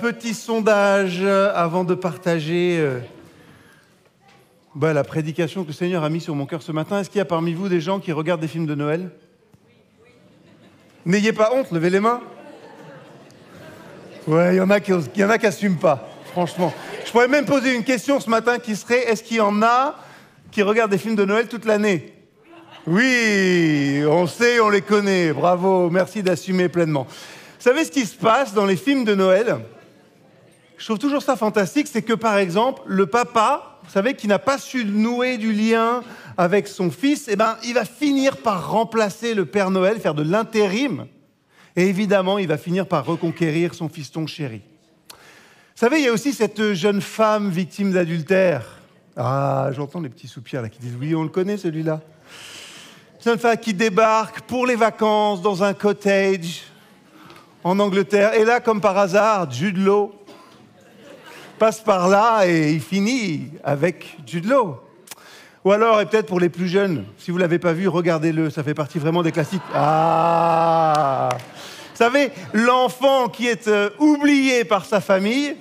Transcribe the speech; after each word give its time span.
Petit 0.00 0.32
sondage 0.32 1.18
euh, 1.22 1.50
avant 1.56 1.82
de 1.82 1.92
partager 1.92 2.76
euh, 2.78 3.00
bah, 4.76 4.92
la 4.92 5.02
prédication 5.02 5.64
que 5.64 5.70
le 5.70 5.72
Seigneur 5.72 6.04
a 6.04 6.08
mis 6.08 6.20
sur 6.20 6.36
mon 6.36 6.46
cœur 6.46 6.62
ce 6.62 6.70
matin. 6.70 7.00
Est-ce 7.00 7.10
qu'il 7.10 7.18
y 7.18 7.20
a 7.20 7.24
parmi 7.24 7.52
vous 7.52 7.68
des 7.68 7.80
gens 7.80 7.98
qui 7.98 8.12
regardent 8.12 8.40
des 8.40 8.46
films 8.46 8.66
de 8.66 8.76
Noël? 8.76 9.10
N'ayez 11.04 11.32
pas 11.32 11.50
honte, 11.52 11.72
levez 11.72 11.90
les 11.90 11.98
mains. 11.98 12.20
Ouais, 14.28 14.54
il 14.54 14.58
y 14.58 14.60
en 14.60 14.70
a 14.70 14.78
qui 14.78 14.92
n'assument 15.42 15.78
pas, 15.78 16.08
franchement. 16.26 16.72
Je 17.04 17.10
pourrais 17.10 17.26
même 17.26 17.44
poser 17.44 17.74
une 17.74 17.82
question 17.82 18.20
ce 18.20 18.30
matin 18.30 18.60
qui 18.60 18.76
serait 18.76 19.00
est-ce 19.10 19.24
qu'il 19.24 19.38
y 19.38 19.40
en 19.40 19.62
a 19.62 19.96
qui 20.52 20.62
regardent 20.62 20.92
des 20.92 20.98
films 20.98 21.16
de 21.16 21.24
Noël 21.24 21.48
toute 21.48 21.64
l'année? 21.64 22.14
Oui, 22.86 24.04
on 24.08 24.28
sait, 24.28 24.60
on 24.60 24.68
les 24.68 24.82
connaît. 24.82 25.32
Bravo, 25.32 25.90
merci 25.90 26.22
d'assumer 26.22 26.68
pleinement. 26.68 27.02
Vous 27.02 27.64
savez 27.64 27.84
ce 27.84 27.90
qui 27.90 28.06
se 28.06 28.14
passe 28.14 28.54
dans 28.54 28.64
les 28.64 28.76
films 28.76 29.04
de 29.04 29.16
Noël? 29.16 29.58
Je 30.78 30.84
trouve 30.84 30.98
toujours 30.98 31.22
ça 31.22 31.36
fantastique, 31.36 31.88
c'est 31.90 32.02
que 32.02 32.12
par 32.12 32.38
exemple, 32.38 32.82
le 32.86 33.06
papa, 33.06 33.80
vous 33.82 33.90
savez, 33.90 34.14
qui 34.14 34.28
n'a 34.28 34.38
pas 34.38 34.58
su 34.58 34.84
nouer 34.84 35.36
du 35.36 35.52
lien 35.52 36.02
avec 36.36 36.68
son 36.68 36.90
fils, 36.90 37.26
eh 37.28 37.34
ben, 37.34 37.56
il 37.64 37.74
va 37.74 37.84
finir 37.84 38.36
par 38.36 38.70
remplacer 38.70 39.34
le 39.34 39.44
Père 39.44 39.70
Noël, 39.70 39.98
faire 39.98 40.14
de 40.14 40.22
l'intérim, 40.22 41.06
et 41.74 41.88
évidemment, 41.88 42.38
il 42.38 42.46
va 42.46 42.58
finir 42.58 42.86
par 42.86 43.04
reconquérir 43.04 43.74
son 43.74 43.88
fiston 43.88 44.26
chéri. 44.26 44.62
Vous 45.10 45.16
savez, 45.86 45.98
il 45.98 46.04
y 46.04 46.08
a 46.08 46.12
aussi 46.12 46.32
cette 46.32 46.74
jeune 46.74 47.00
femme 47.00 47.50
victime 47.50 47.92
d'adultère. 47.92 48.64
Ah, 49.16 49.70
j'entends 49.72 50.00
les 50.00 50.08
petits 50.08 50.28
soupirs 50.28 50.62
là 50.62 50.68
qui 50.68 50.78
disent 50.78 50.96
oui, 50.98 51.14
on 51.14 51.24
le 51.24 51.28
connaît 51.28 51.56
celui-là. 51.56 52.00
Jeune 53.24 53.38
femme 53.38 53.56
qui 53.56 53.74
débarque 53.74 54.42
pour 54.42 54.64
les 54.64 54.76
vacances 54.76 55.42
dans 55.42 55.64
un 55.64 55.74
cottage 55.74 56.62
en 57.64 57.80
Angleterre, 57.80 58.34
et 58.34 58.44
là, 58.44 58.60
comme 58.60 58.80
par 58.80 58.96
hasard, 58.96 59.50
Jude 59.50 59.78
Law 59.78 60.17
passe 61.58 61.80
par 61.80 62.08
là 62.08 62.46
et 62.46 62.72
il 62.72 62.80
finit 62.80 63.50
avec 63.64 64.16
Jude. 64.26 64.50
Ou 65.64 65.72
alors, 65.72 66.00
et 66.00 66.06
peut-être 66.06 66.26
pour 66.26 66.40
les 66.40 66.48
plus 66.48 66.68
jeunes, 66.68 67.04
si 67.18 67.30
vous 67.30 67.36
ne 67.36 67.42
l'avez 67.42 67.58
pas 67.58 67.72
vu, 67.72 67.88
regardez-le, 67.88 68.48
ça 68.48 68.62
fait 68.62 68.74
partie 68.74 68.98
vraiment 68.98 69.22
des 69.22 69.32
classiques. 69.32 69.60
Ah 69.74 71.30
Vous 71.32 71.96
savez, 71.96 72.30
l'enfant 72.52 73.28
qui 73.28 73.48
est 73.48 73.66
euh, 73.66 73.90
oublié 73.98 74.64
par 74.64 74.84
sa 74.84 75.00
famille 75.00 75.56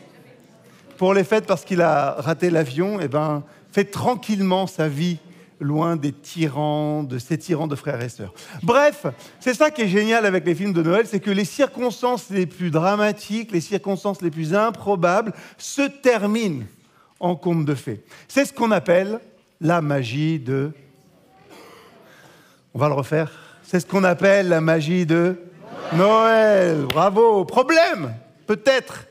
pour 0.97 1.13
les 1.13 1.23
fêtes 1.23 1.47
parce 1.47 1.65
qu'il 1.65 1.81
a 1.81 2.15
raté 2.19 2.51
l'avion, 2.51 2.99
eh 3.01 3.07
ben, 3.07 3.43
fait 3.71 3.85
tranquillement 3.85 4.67
sa 4.67 4.87
vie 4.87 5.17
loin 5.59 5.95
des 5.95 6.11
tyrans, 6.11 7.03
de 7.03 7.17
ces 7.17 7.37
tyrans 7.37 7.67
de 7.67 7.75
frères 7.75 8.01
et 8.01 8.09
sœurs. 8.09 8.33
Bref, 8.63 9.05
c'est 9.39 9.53
ça 9.53 9.71
qui 9.71 9.83
est 9.83 9.87
génial 9.87 10.25
avec 10.25 10.45
les 10.45 10.55
films 10.55 10.73
de 10.73 10.83
Noël, 10.83 11.05
c'est 11.07 11.19
que 11.19 11.31
les 11.31 11.45
circonstances 11.45 12.29
les 12.29 12.45
plus 12.45 12.71
dramatiques, 12.71 13.51
les 13.51 13.61
circonstances 13.61 14.21
les 14.21 14.31
plus 14.31 14.53
improbables 14.53 15.33
se 15.57 15.81
terminent 15.81 16.65
en 17.19 17.35
conte 17.35 17.65
de 17.65 17.75
fées. 17.75 18.03
C'est 18.27 18.45
ce 18.45 18.53
qu'on 18.53 18.71
appelle 18.71 19.19
la 19.59 19.81
magie 19.81 20.39
de... 20.39 20.71
On 22.73 22.79
va 22.79 22.89
le 22.89 22.93
refaire. 22.93 23.31
C'est 23.63 23.79
ce 23.79 23.85
qu'on 23.85 24.03
appelle 24.03 24.49
la 24.49 24.61
magie 24.61 25.05
de 25.05 25.39
Noël. 25.93 26.85
Bravo. 26.87 27.43
Problème, 27.45 28.13
peut-être. 28.45 29.05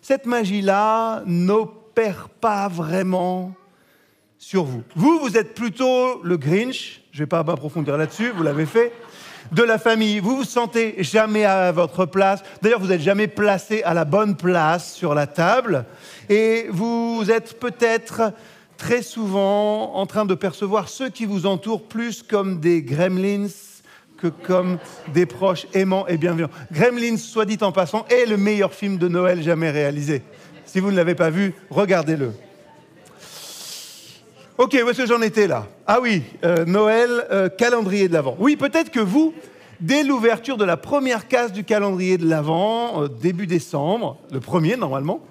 Cette 0.00 0.26
magie-là 0.26 1.22
n'opère 1.26 2.28
pas 2.28 2.68
vraiment 2.68 3.52
sur 4.42 4.64
vous. 4.64 4.82
Vous, 4.96 5.20
vous 5.20 5.36
êtes 5.36 5.54
plutôt 5.54 6.20
le 6.24 6.36
Grinch, 6.36 7.00
je 7.12 7.18
ne 7.18 7.22
vais 7.22 7.28
pas 7.28 7.44
m'approfondir 7.44 7.96
là-dessus, 7.96 8.32
vous 8.36 8.42
l'avez 8.42 8.66
fait, 8.66 8.92
de 9.52 9.62
la 9.62 9.78
famille. 9.78 10.18
Vous 10.18 10.36
vous 10.36 10.44
sentez 10.44 10.96
jamais 10.98 11.44
à 11.44 11.70
votre 11.70 12.06
place. 12.06 12.42
D'ailleurs, 12.60 12.80
vous 12.80 12.88
n'êtes 12.88 13.02
jamais 13.02 13.28
placé 13.28 13.84
à 13.84 13.94
la 13.94 14.04
bonne 14.04 14.36
place 14.36 14.94
sur 14.94 15.14
la 15.14 15.28
table. 15.28 15.84
Et 16.28 16.66
vous 16.70 17.24
êtes 17.30 17.60
peut-être 17.60 18.32
très 18.76 19.02
souvent 19.02 19.94
en 19.94 20.06
train 20.06 20.24
de 20.24 20.34
percevoir 20.34 20.88
ceux 20.88 21.08
qui 21.08 21.24
vous 21.24 21.46
entourent 21.46 21.84
plus 21.84 22.24
comme 22.24 22.58
des 22.58 22.82
gremlins 22.82 23.46
que 24.18 24.26
comme 24.26 24.78
des 25.14 25.24
proches 25.24 25.68
aimants 25.72 26.06
et 26.08 26.16
bienveillants. 26.16 26.50
Gremlins, 26.72 27.16
soit 27.16 27.44
dit 27.44 27.58
en 27.60 27.70
passant, 27.70 28.06
est 28.10 28.26
le 28.26 28.36
meilleur 28.36 28.74
film 28.74 28.98
de 28.98 29.06
Noël 29.06 29.40
jamais 29.40 29.70
réalisé. 29.70 30.22
Si 30.64 30.80
vous 30.80 30.90
ne 30.90 30.96
l'avez 30.96 31.14
pas 31.14 31.30
vu, 31.30 31.54
regardez-le. 31.70 32.32
Ok, 34.62 34.78
où 34.80 34.88
est-ce 34.88 34.98
que 34.98 35.06
j'en 35.06 35.22
étais 35.22 35.48
là 35.48 35.66
Ah 35.88 35.98
oui, 36.00 36.22
euh, 36.44 36.64
Noël, 36.64 37.26
euh, 37.32 37.48
calendrier 37.48 38.06
de 38.06 38.12
l'Avent. 38.12 38.36
Oui, 38.38 38.54
peut-être 38.54 38.92
que 38.92 39.00
vous, 39.00 39.34
dès 39.80 40.04
l'ouverture 40.04 40.56
de 40.56 40.64
la 40.64 40.76
première 40.76 41.26
case 41.26 41.50
du 41.50 41.64
calendrier 41.64 42.16
de 42.16 42.28
l'Avent, 42.28 43.02
euh, 43.02 43.08
début 43.08 43.48
décembre, 43.48 44.20
le 44.30 44.38
premier 44.38 44.76
normalement, 44.76 45.26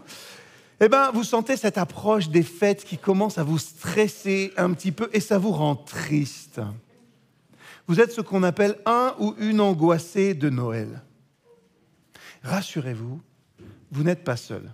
eh 0.82 0.90
ben, 0.90 1.12
vous 1.14 1.24
sentez 1.24 1.56
cette 1.56 1.78
approche 1.78 2.28
des 2.28 2.44
fêtes 2.44 2.84
qui 2.84 2.98
commence 2.98 3.38
à 3.38 3.46
vous 3.46 3.58
stresser 3.58 4.52
un 4.58 4.74
petit 4.74 4.92
peu 4.92 5.10
et 5.14 5.22
ça 5.22 5.38
vous 5.38 5.54
rend 5.54 5.78
triste. 5.78 6.60
Vous 7.88 8.02
êtes 8.02 8.12
ce 8.12 8.20
qu'on 8.20 8.44
appelle 8.44 8.76
un 8.86 9.16
ou 9.18 9.34
une 9.40 9.62
angoissée 9.62 10.34
de 10.34 10.50
Noël. 10.50 11.04
Rassurez-vous, 12.44 13.22
vous 13.92 14.04
n'êtes 14.04 14.26
pas 14.26 14.36
seul. 14.36 14.74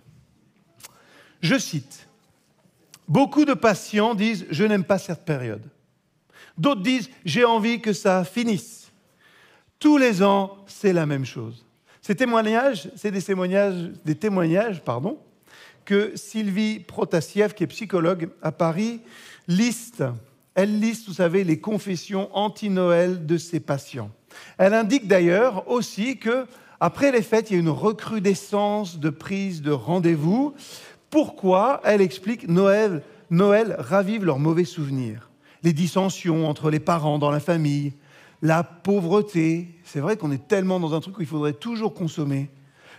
Je 1.41 1.59
cite 1.59 2.06
Beaucoup 3.07 3.45
de 3.45 3.53
patients 3.53 4.15
disent 4.15 4.45
Je 4.49 4.63
n'aime 4.63 4.83
pas 4.83 4.97
cette 4.97 5.25
période. 5.25 5.63
D'autres 6.57 6.81
disent 6.81 7.09
J'ai 7.25 7.45
envie 7.45 7.81
que 7.81 7.93
ça 7.93 8.23
finisse. 8.23 8.91
Tous 9.79 9.97
les 9.97 10.23
ans, 10.23 10.57
c'est 10.65 10.93
la 10.93 11.05
même 11.05 11.25
chose. 11.25 11.65
Ces 12.01 12.15
témoignages, 12.15 12.89
c'est 12.95 13.11
des 13.11 13.21
témoignages, 13.21 13.91
des 14.05 14.15
témoignages 14.15 14.81
pardon, 14.81 15.19
que 15.85 16.13
Sylvie 16.15 16.79
Protasiev, 16.79 17.53
qui 17.53 17.63
est 17.63 17.67
psychologue 17.67 18.29
à 18.41 18.51
Paris, 18.51 19.01
liste. 19.47 20.03
Elle 20.55 20.79
liste, 20.79 21.07
vous 21.07 21.13
savez, 21.13 21.43
les 21.43 21.59
confessions 21.59 22.29
anti-Noël 22.35 23.25
de 23.25 23.37
ses 23.37 23.59
patients. 23.59 24.09
Elle 24.57 24.73
indique 24.73 25.07
d'ailleurs 25.07 25.69
aussi 25.69 26.17
que 26.17 26.45
après 26.79 27.11
les 27.11 27.21
fêtes, 27.21 27.49
il 27.49 27.53
y 27.53 27.57
a 27.57 27.59
une 27.59 27.69
recrudescence 27.69 28.99
de 28.99 29.09
prise 29.09 29.61
de 29.61 29.71
rendez-vous 29.71 30.53
pourquoi, 31.09 31.81
elle 31.83 32.01
explique, 32.01 32.47
Noël, 32.47 33.03
Noël 33.29 33.75
ravive 33.79 34.25
leurs 34.25 34.39
mauvais 34.39 34.65
souvenirs. 34.65 35.29
Les 35.63 35.73
dissensions 35.73 36.47
entre 36.47 36.69
les 36.69 36.79
parents 36.79 37.19
dans 37.19 37.31
la 37.31 37.39
famille, 37.39 37.93
la 38.41 38.63
pauvreté. 38.63 39.67
C'est 39.83 39.99
vrai 39.99 40.17
qu'on 40.17 40.31
est 40.31 40.47
tellement 40.47 40.79
dans 40.79 40.93
un 40.93 40.99
truc 40.99 41.17
où 41.17 41.21
il 41.21 41.27
faudrait 41.27 41.53
toujours 41.53 41.93
consommer. 41.93 42.49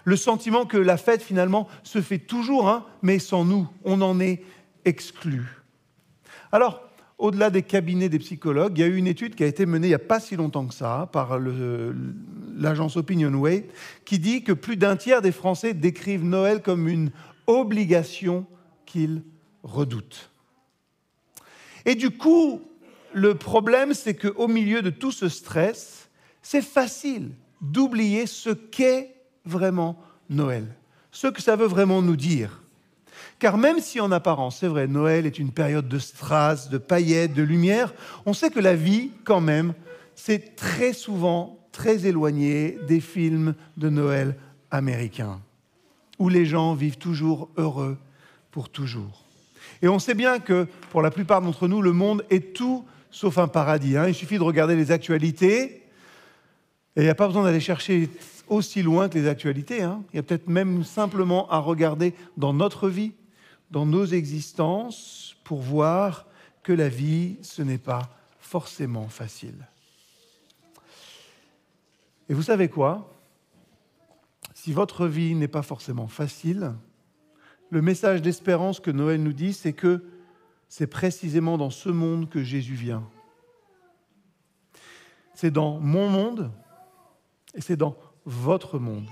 Le 0.05 0.17
sentiment 0.17 0.65
que 0.65 0.79
la 0.79 0.97
fête, 0.97 1.23
finalement, 1.23 1.69
se 1.83 2.01
fait 2.01 2.19
toujours, 2.19 2.69
hein, 2.69 2.87
mais 3.03 3.19
sans 3.19 3.45
nous. 3.45 3.69
On 3.85 4.01
en 4.01 4.21
est 4.21 4.43
exclu. 4.85 5.45
Alors, 6.51 6.83
au-delà 7.19 7.51
des 7.51 7.63
cabinets 7.63 8.09
des 8.09 8.21
psychologues, 8.21 8.79
il 8.79 8.81
y 8.81 8.85
a 8.85 8.87
eu 8.87 8.97
une 8.97 9.07
étude 9.07 9.35
qui 9.35 9.43
a 9.43 9.47
été 9.47 9.67
menée 9.67 9.89
il 9.89 9.91
n'y 9.91 9.95
a 9.95 9.99
pas 9.99 10.21
si 10.21 10.37
longtemps 10.37 10.67
que 10.67 10.75
ça 10.75 11.09
par 11.13 11.39
l'agence 12.57 12.97
Opinionway, 12.97 13.69
qui 14.05 14.19
dit 14.19 14.45
que 14.45 14.53
plus 14.53 14.77
d'un 14.77 14.97
tiers 14.97 15.21
des 15.21 15.33
Français 15.33 15.75
décrivent 15.75 16.25
Noël 16.25 16.63
comme 16.63 16.89
une 16.89 17.11
obligation 17.49 18.47
qu'ils 18.87 19.25
redoutent. 19.65 20.31
Et 21.85 21.97
du 21.97 22.11
coup, 22.11 22.63
le 23.13 23.35
problème, 23.35 23.95
c'est 23.95 24.15
qu'au 24.15 24.47
milieu 24.47 24.83
de 24.83 24.91
tout 24.91 25.11
ce 25.11 25.29
stress, 25.29 26.09
c'est 26.43 26.63
facile 26.63 27.31
d'oublier 27.61 28.27
ce 28.27 28.51
qu'est 28.51 29.15
vraiment 29.45 29.99
Noël, 30.29 30.67
ce 31.11 31.27
que 31.27 31.43
ça 31.43 31.57
veut 31.57 31.67
vraiment 31.67 32.03
nous 32.03 32.17
dire. 32.17 32.63
Car 33.39 33.57
même 33.57 33.81
si 33.81 34.01
en 34.01 34.13
apparence, 34.13 34.59
c'est 34.59 34.69
vrai, 34.69 34.87
Noël 34.87 35.27
est 35.27 35.39
une 35.39 35.53
période 35.53 35.89
de 35.89 35.99
strass, 35.99 36.69
de 36.69 36.79
paillettes, 36.79 37.35
de 37.35 37.43
lumière, 37.43 37.95
on 38.27 38.35
sait 38.35 38.51
que 38.51 38.61
la 38.61 38.75
vie, 38.75 39.11
quand 39.25 39.41
même, 39.41 39.75
c'est 40.15 40.57
très 40.57 40.93
souvent 40.93 41.59
très 41.73 42.07
éloigné 42.07 42.79
des 42.87 43.01
films 43.01 43.55
de 43.77 43.89
Noël 43.89 44.37
américains 44.71 45.41
où 46.19 46.29
les 46.29 46.47
gens 46.47 46.75
vivent 46.75 46.99
toujours 46.99 47.49
heureux 47.57 47.97
pour 48.51 48.69
toujours. 48.69 49.25
Et 49.83 49.89
on 49.89 49.99
sait 49.99 50.15
bien 50.15 50.39
que 50.39 50.67
pour 50.91 51.03
la 51.03 51.11
plupart 51.11 51.41
d'entre 51.43 51.69
nous, 51.69 51.83
le 51.83 51.93
monde 51.93 52.25
est 52.31 52.55
tout 52.55 52.85
sauf 53.11 53.39
un 53.39 53.49
paradis. 53.49 53.97
Hein. 53.97 54.09
Il 54.09 54.15
suffit 54.15 54.39
de 54.39 54.43
regarder 54.43 54.77
les 54.77 54.91
actualités, 54.91 55.83
et 56.97 57.01
il 57.01 57.03
n'y 57.03 57.09
a 57.09 57.15
pas 57.15 57.27
besoin 57.27 57.45
d'aller 57.45 57.61
chercher 57.61 58.09
aussi 58.49 58.83
loin 58.83 59.09
que 59.09 59.19
les 59.19 59.29
actualités. 59.29 59.83
Hein. 59.83 60.03
Il 60.13 60.17
y 60.17 60.19
a 60.19 60.23
peut-être 60.23 60.49
même 60.49 60.85
simplement 60.85 61.49
à 61.51 61.59
regarder 61.59 62.15
dans 62.37 62.53
notre 62.53 62.89
vie, 62.89 63.13
dans 63.71 63.87
nos 63.87 64.07
existences, 64.07 65.37
pour 65.45 65.61
voir 65.61 66.27
que 66.63 66.73
la 66.73 66.89
vie, 66.89 67.37
ce 67.43 67.63
n'est 67.63 67.79
pas 67.79 68.11
forcément 68.41 69.09
facile. 69.09 69.67
Et 72.29 72.35
vous 72.35 72.43
savez 72.43 72.69
quoi? 72.69 73.11
Si 74.69 74.75
votre 74.75 75.07
vie 75.07 75.35
n'est 75.35 75.49
pas 75.49 75.63
forcément 75.63 76.09
facile, 76.09 76.75
le 77.71 77.81
message 77.81 78.21
d'espérance 78.21 78.81
que 78.81 78.91
Noël 78.91 79.23
nous 79.23 79.33
dit, 79.33 79.55
c'est 79.55 79.73
que 79.73 80.05
c'est 80.69 80.87
précisément 80.87 81.57
dans 81.57 81.71
ce 81.71 81.89
monde 81.89 82.29
que 82.29 82.43
Jésus 82.43 82.75
vient. 82.75 83.03
C'est 85.35 85.51
dans 85.51 85.81
mon 85.81 86.11
monde 86.11 86.51
et 87.55 87.63
c'est 87.63 87.79
dans 87.79 87.97
votre 88.27 88.79
monde. 88.79 89.09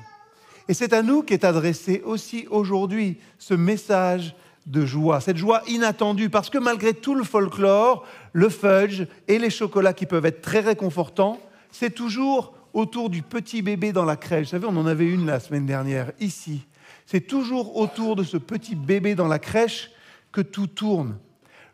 Et 0.68 0.74
c'est 0.74 0.92
à 0.92 1.02
nous 1.02 1.22
qu'est 1.22 1.42
adressé 1.42 2.02
aussi 2.04 2.46
aujourd'hui 2.50 3.18
ce 3.38 3.54
message 3.54 4.36
de 4.66 4.84
joie, 4.84 5.22
cette 5.22 5.38
joie 5.38 5.62
inattendue, 5.68 6.28
parce 6.28 6.50
que 6.50 6.58
malgré 6.58 6.92
tout 6.92 7.14
le 7.14 7.24
folklore, 7.24 8.04
le 8.34 8.50
fudge 8.50 9.06
et 9.26 9.38
les 9.38 9.48
chocolats 9.48 9.94
qui 9.94 10.04
peuvent 10.04 10.26
être 10.26 10.42
très 10.42 10.60
réconfortants, 10.60 11.40
c'est 11.70 11.94
toujours 11.94 12.52
autour 12.76 13.08
du 13.08 13.22
petit 13.22 13.62
bébé 13.62 13.94
dans 13.94 14.04
la 14.04 14.16
crèche. 14.16 14.48
Vous 14.48 14.50
savez, 14.50 14.66
on 14.66 14.76
en 14.76 14.86
avait 14.86 15.08
une 15.08 15.24
la 15.24 15.40
semaine 15.40 15.64
dernière, 15.64 16.12
ici. 16.20 16.66
C'est 17.06 17.26
toujours 17.26 17.78
autour 17.78 18.16
de 18.16 18.22
ce 18.22 18.36
petit 18.36 18.74
bébé 18.74 19.14
dans 19.14 19.28
la 19.28 19.38
crèche 19.38 19.90
que 20.30 20.42
tout 20.42 20.66
tourne. 20.66 21.18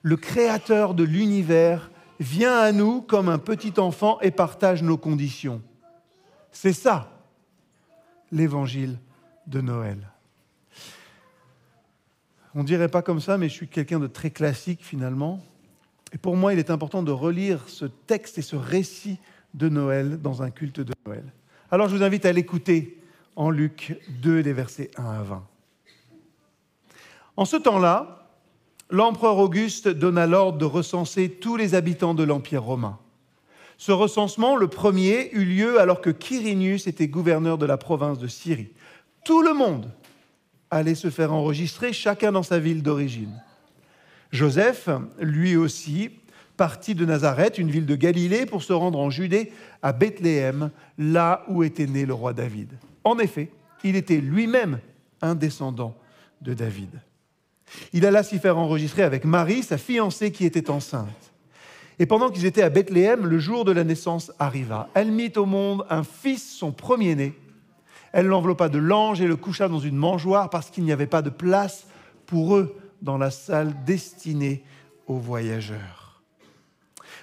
Le 0.03 0.17
créateur 0.17 0.95
de 0.95 1.03
l'univers 1.03 1.91
vient 2.21 2.57
à 2.57 2.71
nous 2.71 3.03
comme 3.03 3.29
un 3.29 3.39
petit 3.39 3.73
enfant 3.81 4.21
et 4.21 4.31
partage 4.31 4.85
nos 4.85 4.97
conditions. 4.97 5.61
C'est 6.53 6.73
ça, 6.73 7.11
l'évangile 8.31 8.97
de 9.49 9.61
Noël. 9.61 10.09
On 12.55 12.61
ne 12.61 12.67
dirait 12.67 12.89
pas 12.89 13.03
comme 13.03 13.21
ça, 13.21 13.39
mais 13.39 13.49
je 13.49 13.55
suis 13.55 13.69
quelqu'un 13.69 13.99
de 13.99 14.07
très 14.07 14.31
classique 14.31 14.85
finalement. 14.85 15.41
Et 16.13 16.19
pour 16.19 16.37
moi, 16.37 16.53
il 16.53 16.61
est 16.61 16.71
important 16.71 17.03
de 17.03 17.11
relire 17.11 17.69
ce 17.69 17.87
texte 17.87 18.39
et 18.39 18.43
ce 18.43 18.55
récit 18.55 19.19
de 19.55 19.69
Noël 19.69 20.21
dans 20.21 20.43
un 20.43 20.51
culte 20.51 20.81
de 20.81 20.95
Noël. 21.07 21.25
Alors 21.71 21.89
je 21.89 21.97
vous 21.97 22.03
invite 22.03 22.27
à 22.27 22.33
l'écouter 22.33 22.99
en 23.37 23.51
Luc 23.51 23.99
2, 24.21 24.43
des 24.43 24.53
versets 24.53 24.91
1 24.97 25.05
à 25.05 25.23
20. 25.23 25.47
En 27.37 27.45
ce 27.45 27.57
temps-là, 27.57 28.29
l'empereur 28.91 29.39
Auguste 29.39 29.89
donna 29.89 30.27
l'ordre 30.27 30.59
de 30.59 30.65
recenser 30.65 31.31
tous 31.31 31.57
les 31.57 31.75
habitants 31.75 32.15
de 32.15 32.25
l'Empire 32.25 32.63
romain. 32.63 32.99
Ce 33.79 33.91
recensement, 33.91 34.55
le 34.55 34.69
premier, 34.69 35.35
eut 35.35 35.45
lieu 35.45 35.81
alors 35.81 36.01
que 36.01 36.11
Quirinius 36.11 36.87
était 36.87 37.09
gouverneur 37.09 37.59
de 37.59 37.67
la 37.67 37.79
province 37.79 38.19
de 38.19 38.29
Syrie. 38.29 38.71
Tout 39.25 39.43
le 39.43 39.55
monde 39.55 39.91
allait 40.71 40.95
se 40.95 41.11
faire 41.11 41.33
enregistrer, 41.33 41.93
chacun 41.93 42.33
dans 42.33 42.43
sa 42.43 42.59
ville 42.59 42.83
d'origine. 42.83 43.43
Joseph, 44.31 44.89
lui 45.21 45.57
aussi, 45.57 46.11
partit 46.57 46.95
de 46.95 47.05
Nazareth, 47.05 47.59
une 47.59 47.71
ville 47.71 47.87
de 47.87 47.97
Galilée, 47.97 48.47
pour 48.47 48.63
se 48.63 48.73
rendre 48.73 48.99
en 48.99 49.11
Judée, 49.11 49.53
à 49.83 49.93
Bethléem, 49.93 50.71
là 50.99 51.45
où 51.49 51.63
était 51.63 51.87
né 51.87 52.07
le 52.07 52.15
roi 52.15 52.33
David. 52.33 52.73
En 53.05 53.19
effet, 53.19 53.51
il 53.85 53.97
était 53.97 54.21
lui-même 54.21 54.81
un 55.21 55.35
descendant 55.35 55.97
de 56.41 56.55
David. 56.55 57.01
Il 57.93 58.05
alla 58.07 58.23
s'y 58.23 58.39
faire 58.39 58.59
enregistrer 58.59 59.03
avec 59.03 59.25
Marie, 59.25 59.63
sa 59.63 59.79
fiancée 59.79 60.31
qui 60.31 60.45
était 60.45 60.71
enceinte. 60.71 61.09
Et 61.99 62.07
pendant 62.07 62.31
qu'ils 62.31 62.47
étaient 62.47 62.63
à 62.63 62.71
Bethléem, 62.71 63.27
le 63.27 63.39
jour 63.39 63.65
de 63.65 63.73
la 63.73 63.85
naissance 63.85 64.33
arriva. 64.39 64.89
Elle 64.95 65.11
mit 65.11 65.33
au 65.37 65.47
monde 65.47 65.87
un 65.89 66.05
fils, 66.05 66.57
son 66.57 66.73
premier-né, 66.73 67.35
elle 68.13 68.27
l'enveloppa 68.27 68.69
de 68.69 68.79
l'ange 68.79 69.21
et 69.21 69.27
le 69.27 69.37
coucha 69.37 69.69
dans 69.69 69.79
une 69.79 69.97
mangeoire 69.97 70.51
parce 70.51 70.71
qu'il 70.71 70.85
n'y 70.85 70.93
avait 70.93 71.07
pas 71.07 71.23
de 71.23 71.31
place 71.31 71.87
pour 72.27 72.57
eux 72.57 72.77
dans 73.01 73.19
la 73.19 73.31
salle 73.31 73.73
destinée 73.85 74.63
aux 75.07 75.17
voyageurs. 75.17 76.02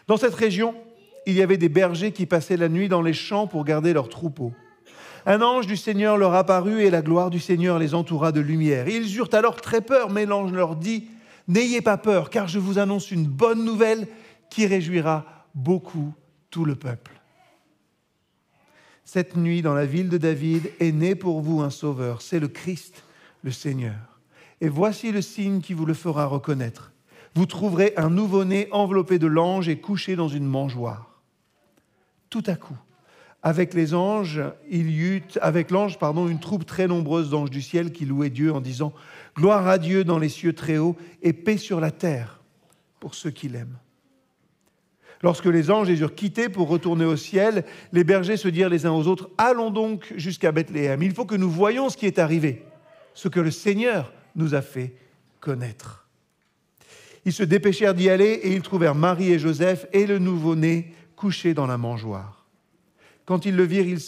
Dans 0.10 0.18
cette 0.18 0.34
région, 0.34 0.74
il 1.28 1.36
y 1.36 1.44
avait 1.44 1.60
des 1.60 1.70
bergers 1.70 2.12
qui 2.12 2.26
passaient 2.26 2.58
la 2.58 2.68
nuit 2.68 2.90
dans 2.90 3.04
les 3.04 3.14
champs 3.14 3.46
pour 3.46 3.64
garder 3.64 3.94
leurs 3.94 4.10
troupeaux. 4.10 4.54
Un 5.28 5.44
ange 5.44 5.68
du 5.68 5.78
Seigneur 5.78 6.18
leur 6.18 6.34
apparut 6.34 6.82
et 6.82 6.90
la 6.90 7.04
gloire 7.04 7.30
du 7.30 7.40
Seigneur 7.40 7.78
les 7.78 7.94
entoura 7.94 8.32
de 8.32 8.40
lumière. 8.40 8.90
Ils 8.90 9.16
eurent 9.18 9.30
alors 9.34 9.62
très 9.62 9.82
peur, 9.82 10.10
mais 10.10 10.26
l'ange 10.26 10.52
leur 10.52 10.76
dit, 10.76 11.08
N'ayez 11.48 11.82
pas 11.82 11.98
peur, 11.98 12.32
car 12.32 12.48
je 12.48 12.58
vous 12.58 12.80
annonce 12.80 13.12
une 13.12 13.28
bonne 13.28 13.64
nouvelle 13.64 14.08
qui 14.50 14.66
réjouira 14.66 15.46
beaucoup 15.54 16.12
tout 16.50 16.66
le 16.66 16.74
peuple. 16.74 17.22
Cette 19.06 19.38
nuit, 19.38 19.62
dans 19.62 19.76
la 19.76 19.86
ville 19.86 20.10
de 20.10 20.18
David, 20.18 20.72
est 20.80 20.92
né 20.92 21.14
pour 21.14 21.40
vous 21.42 21.62
un 21.62 21.70
sauveur, 21.70 22.24
c'est 22.24 22.40
le 22.40 22.48
Christ, 22.48 23.04
le 23.44 23.52
Seigneur. 23.52 24.20
Et 24.60 24.70
voici 24.70 25.12
le 25.12 25.22
signe 25.22 25.62
qui 25.62 25.76
vous 25.76 25.86
le 25.86 25.94
fera 25.94 26.26
reconnaître. 26.26 26.94
Vous 27.36 27.46
trouverez 27.46 27.94
un 27.98 28.10
nouveau-né 28.10 28.68
enveloppé 28.72 29.20
de 29.20 29.28
l'ange 29.28 29.70
et 29.70 29.80
couché 29.80 30.16
dans 30.16 30.28
une 30.28 30.46
mangeoire. 30.46 31.22
Tout 32.30 32.44
à 32.46 32.56
coup, 32.56 32.78
avec 33.42 33.74
les 33.74 33.94
anges, 33.94 34.42
il 34.70 34.90
y 34.92 35.00
eut, 35.00 35.24
avec 35.42 35.72
l'ange, 35.72 35.98
pardon, 35.98 36.28
une 36.28 36.40
troupe 36.40 36.66
très 36.66 36.88
nombreuse 36.88 37.30
d'anges 37.30 37.50
du 37.50 37.62
ciel 37.62 37.92
qui 37.92 38.06
louaient 38.06 38.30
Dieu 38.30 38.54
en 38.54 38.60
disant 38.60 38.94
Gloire 39.36 39.68
à 39.68 39.78
Dieu 39.78 40.04
dans 40.04 40.20
les 40.20 40.30
cieux 40.30 40.54
très 40.54 40.78
hauts 40.78 40.98
et 41.22 41.34
paix 41.34 41.58
sur 41.58 41.80
la 41.80 41.92
terre 41.92 42.42
pour 43.00 43.16
ceux 43.16 43.32
qui 43.32 43.48
l'aiment. 43.48 43.78
Lorsque 45.22 45.46
les 45.46 45.70
anges 45.72 45.88
les 45.88 46.00
eurent 46.00 46.16
quittés 46.16 46.50
pour 46.50 46.70
retourner 46.70 47.06
au 47.06 47.18
ciel, 47.18 47.66
les 47.92 48.04
bergers 48.04 48.38
se 48.38 48.48
dirent 48.48 48.70
les 48.70 48.86
uns 48.86 48.92
aux 48.92 49.08
autres, 49.08 49.30
allons 49.38 49.70
donc 49.70 50.14
jusqu'à 50.16 50.52
Bethléem. 50.52 51.02
Il 51.04 51.14
faut 51.14 51.26
que 51.26 51.36
nous 51.36 51.50
voyions 51.50 51.90
ce 51.90 51.98
qui 51.98 52.06
est 52.06 52.20
arrivé, 52.20 52.66
ce 53.14 53.28
que 53.28 53.40
le 53.40 53.52
Seigneur 53.52 54.14
nous 54.36 54.56
a 54.56 54.62
fait 54.62 54.96
connaître. 55.40 56.09
Ils 57.30 57.34
se 57.34 57.44
dépêchèrent 57.44 57.94
d'y 57.94 58.10
aller 58.10 58.40
et 58.42 58.56
ils 58.56 58.64
trouvèrent 58.64 58.96
Marie 58.96 59.32
et 59.32 59.38
Joseph 59.38 59.86
et 59.94 60.08
le 60.08 60.18
nouveau-né 60.18 60.96
couchés 61.16 61.54
dans 61.54 61.68
la 61.68 61.78
mangeoire. 61.78 62.48
Quand 63.28 63.46
ils 63.46 63.56
le 63.56 63.66
virent, 63.66 63.86
ils, 63.86 64.02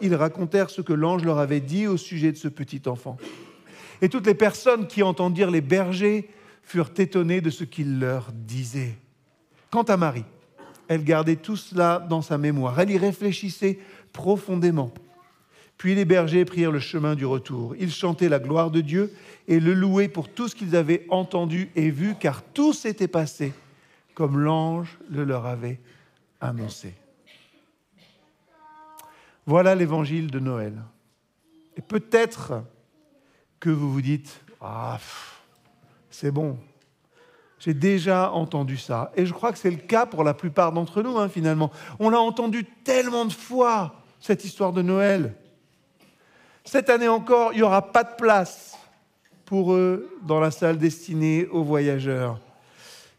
ils 0.00 0.14
racontèrent 0.14 0.70
ce 0.70 0.80
que 0.80 0.94
l'ange 0.94 1.22
leur 1.22 1.36
avait 1.36 1.60
dit 1.60 1.86
au 1.86 1.98
sujet 1.98 2.32
de 2.32 2.38
ce 2.38 2.48
petit 2.48 2.80
enfant. 2.86 3.18
Et 4.00 4.08
toutes 4.08 4.24
les 4.24 4.32
personnes 4.32 4.86
qui 4.86 5.02
entendirent 5.02 5.50
les 5.50 5.60
bergers 5.60 6.30
furent 6.62 6.92
étonnées 6.96 7.42
de 7.42 7.50
ce 7.50 7.64
qu'il 7.64 7.98
leur 7.98 8.32
disait. 8.32 8.94
Quant 9.70 9.82
à 9.82 9.98
Marie, 9.98 10.24
elle 10.88 11.04
gardait 11.04 11.36
tout 11.36 11.56
cela 11.56 11.98
dans 11.98 12.22
sa 12.22 12.38
mémoire. 12.38 12.80
Elle 12.80 12.92
y 12.92 12.96
réfléchissait 12.96 13.80
profondément. 14.14 14.94
Puis 15.82 15.96
les 15.96 16.04
bergers 16.04 16.44
prirent 16.44 16.70
le 16.70 16.78
chemin 16.78 17.16
du 17.16 17.26
retour. 17.26 17.74
Ils 17.76 17.90
chantaient 17.90 18.28
la 18.28 18.38
gloire 18.38 18.70
de 18.70 18.80
Dieu 18.80 19.12
et 19.48 19.58
le 19.58 19.74
louaient 19.74 20.06
pour 20.06 20.28
tout 20.28 20.46
ce 20.46 20.54
qu'ils 20.54 20.76
avaient 20.76 21.04
entendu 21.08 21.72
et 21.74 21.90
vu, 21.90 22.14
car 22.14 22.44
tout 22.44 22.72
s'était 22.72 23.08
passé 23.08 23.52
comme 24.14 24.38
l'ange 24.38 24.96
le 25.10 25.24
leur 25.24 25.44
avait 25.44 25.80
annoncé. 26.40 26.94
Voilà 29.44 29.74
l'évangile 29.74 30.30
de 30.30 30.38
Noël. 30.38 30.80
Et 31.76 31.82
peut-être 31.82 32.62
que 33.58 33.70
vous 33.70 33.92
vous 33.92 34.02
dites, 34.02 34.40
ah, 34.60 35.00
c'est 36.10 36.30
bon, 36.30 36.60
j'ai 37.58 37.74
déjà 37.74 38.30
entendu 38.30 38.76
ça. 38.76 39.10
Et 39.16 39.26
je 39.26 39.32
crois 39.32 39.50
que 39.50 39.58
c'est 39.58 39.68
le 39.68 39.78
cas 39.78 40.06
pour 40.06 40.22
la 40.22 40.34
plupart 40.34 40.70
d'entre 40.70 41.02
nous, 41.02 41.18
hein, 41.18 41.28
finalement. 41.28 41.72
On 41.98 42.08
l'a 42.08 42.20
entendu 42.20 42.66
tellement 42.84 43.24
de 43.24 43.32
fois, 43.32 43.96
cette 44.20 44.44
histoire 44.44 44.72
de 44.72 44.82
Noël. 44.82 45.34
Cette 46.64 46.90
année 46.90 47.08
encore, 47.08 47.52
il 47.52 47.56
n'y 47.56 47.62
aura 47.62 47.92
pas 47.92 48.04
de 48.04 48.14
place 48.16 48.78
pour 49.44 49.74
eux 49.74 50.16
dans 50.22 50.40
la 50.40 50.50
salle 50.50 50.78
destinée 50.78 51.46
aux 51.50 51.62
voyageurs. 51.64 52.38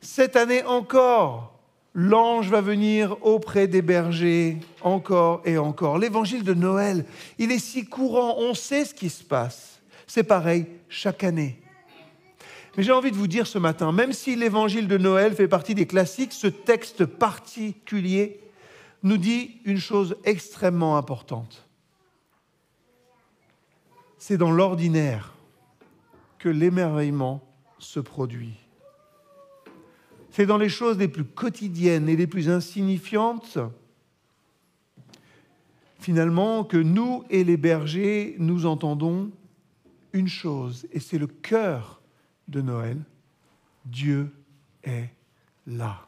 Cette 0.01 0.35
année 0.35 0.63
encore, 0.63 1.53
l'ange 1.93 2.49
va 2.49 2.61
venir 2.61 3.17
auprès 3.21 3.67
des 3.67 3.81
bergers, 3.81 4.57
encore 4.81 5.41
et 5.45 5.57
encore. 5.57 5.97
L'évangile 5.97 6.43
de 6.43 6.53
Noël, 6.53 7.05
il 7.37 7.51
est 7.51 7.59
si 7.59 7.85
courant, 7.85 8.35
on 8.39 8.53
sait 8.53 8.85
ce 8.85 8.93
qui 8.93 9.09
se 9.09 9.23
passe. 9.23 9.79
C'est 10.07 10.23
pareil 10.23 10.65
chaque 10.89 11.23
année. 11.23 11.59
Mais 12.75 12.83
j'ai 12.83 12.91
envie 12.91 13.11
de 13.11 13.15
vous 13.15 13.27
dire 13.27 13.45
ce 13.45 13.59
matin, 13.59 13.91
même 13.91 14.13
si 14.13 14.35
l'évangile 14.35 14.87
de 14.87 14.97
Noël 14.97 15.35
fait 15.35 15.47
partie 15.47 15.75
des 15.75 15.85
classiques, 15.85 16.33
ce 16.33 16.47
texte 16.47 17.05
particulier 17.05 18.39
nous 19.03 19.17
dit 19.17 19.57
une 19.65 19.77
chose 19.77 20.15
extrêmement 20.23 20.97
importante. 20.97 21.67
C'est 24.25 24.37
dans 24.37 24.51
l'ordinaire 24.51 25.33
que 26.39 26.47
l'émerveillement 26.47 27.43
se 27.77 27.99
produit. 27.99 28.55
C'est 30.31 30.45
dans 30.45 30.57
les 30.57 30.69
choses 30.69 30.97
les 30.97 31.09
plus 31.09 31.25
quotidiennes 31.25 32.07
et 32.07 32.15
les 32.15 32.25
plus 32.25 32.47
insignifiantes, 32.49 33.57
finalement, 35.99 36.63
que 36.63 36.77
nous 36.77 37.25
et 37.29 37.43
les 37.43 37.57
bergers, 37.57 38.37
nous 38.39 38.65
entendons 38.65 39.29
une 40.13 40.29
chose, 40.29 40.87
et 40.93 41.01
c'est 41.01 41.17
le 41.17 41.27
cœur 41.27 42.01
de 42.47 42.61
Noël, 42.61 43.01
Dieu 43.83 44.33
est 44.85 45.09
là. 45.67 46.07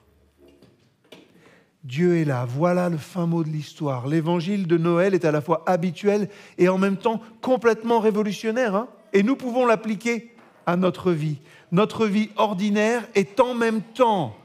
Dieu 1.85 2.17
est 2.17 2.25
là. 2.25 2.45
Voilà 2.45 2.89
le 2.89 2.97
fin 2.97 3.27
mot 3.27 3.43
de 3.43 3.49
l'histoire. 3.49 4.07
L'évangile 4.07 4.65
de 4.65 4.75
Noël 4.75 5.13
est 5.13 5.23
à 5.23 5.31
la 5.31 5.39
fois 5.39 5.63
habituel 5.67 6.29
et 6.57 6.67
en 6.67 6.79
même 6.79 6.97
temps 6.97 7.21
complètement 7.41 7.99
révolutionnaire. 7.99 8.75
Hein. 8.75 8.87
et 9.13 9.21
nous 9.21 9.35
pouvons 9.35 9.65
l'appliquer 9.65 10.31
à 10.65 10.75
notre 10.77 11.11
vie. 11.11 11.37
Notre 11.71 12.07
vie 12.07 12.29
ordinaire 12.37 13.07
est 13.13 13.39
en 13.39 13.53
même 13.53 13.81
temps 13.81 14.35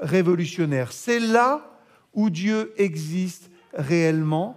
révolutionnaire. 0.00 0.92
C'est 0.92 1.20
là 1.20 1.60
où 2.12 2.28
Dieu 2.28 2.72
existe 2.76 3.50
réellement 3.72 4.56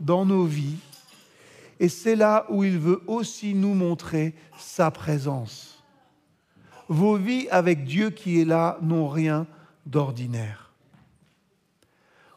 dans 0.00 0.24
nos 0.24 0.44
vies 0.44 0.78
et 1.80 1.90
c'est 1.90 2.16
là 2.16 2.46
où 2.48 2.64
il 2.64 2.78
veut 2.78 3.02
aussi 3.06 3.54
nous 3.54 3.74
montrer 3.74 4.34
sa 4.58 4.90
présence. 4.90 5.84
Vos 6.88 7.16
vies 7.16 7.46
avec 7.50 7.84
Dieu 7.84 8.08
qui 8.08 8.40
est 8.40 8.46
là 8.46 8.78
n'ont 8.80 9.08
rien 9.08 9.46
d'ordinaire. 9.84 10.67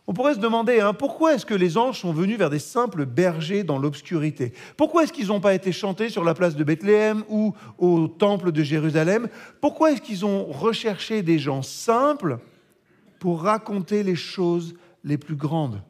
On 0.07 0.13
pourrait 0.13 0.33
se 0.33 0.39
demander 0.39 0.79
hein, 0.79 0.93
pourquoi 0.93 1.35
est-ce 1.35 1.45
que 1.45 1.53
les 1.53 1.77
anges 1.77 1.99
sont 1.99 2.11
venus 2.11 2.37
vers 2.37 2.49
des 2.49 2.59
simples 2.59 3.05
bergers 3.05 3.63
dans 3.63 3.77
l'obscurité? 3.77 4.53
Pourquoi 4.75 5.03
est-ce 5.03 5.13
qu'ils 5.13 5.27
n'ont 5.27 5.39
pas 5.39 5.53
été 5.53 5.71
chantés 5.71 6.09
sur 6.09 6.23
la 6.23 6.33
place 6.33 6.55
de 6.55 6.63
Bethléem 6.63 7.23
ou 7.29 7.53
au 7.77 8.07
temple 8.07 8.51
de 8.51 8.63
Jérusalem? 8.63 9.29
Pourquoi 9.61 9.91
est-ce 9.91 10.01
qu'ils 10.01 10.25
ont 10.25 10.45
recherché 10.45 11.21
des 11.21 11.37
gens 11.37 11.61
simples 11.61 12.39
pour 13.19 13.43
raconter 13.43 14.01
les 14.03 14.15
choses 14.15 14.73
les 15.03 15.17
plus 15.17 15.35
grandes? 15.35 15.81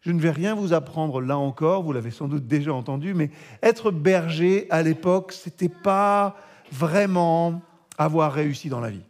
Je 0.00 0.12
ne 0.12 0.20
vais 0.20 0.30
rien 0.30 0.54
vous 0.54 0.72
apprendre 0.72 1.20
là 1.20 1.36
encore, 1.38 1.82
vous 1.82 1.92
l'avez 1.92 2.10
sans 2.10 2.28
doute 2.28 2.46
déjà 2.46 2.74
entendu, 2.74 3.14
mais 3.14 3.30
être 3.62 3.90
berger 3.90 4.66
à 4.70 4.82
l'époque, 4.82 5.32
ce 5.32 5.48
n'était 5.48 5.70
pas 5.70 6.36
vraiment 6.70 7.62
avoir 7.98 8.32
réussi 8.32 8.68
dans 8.68 8.80
la 8.80 8.90
vie. 8.90 9.04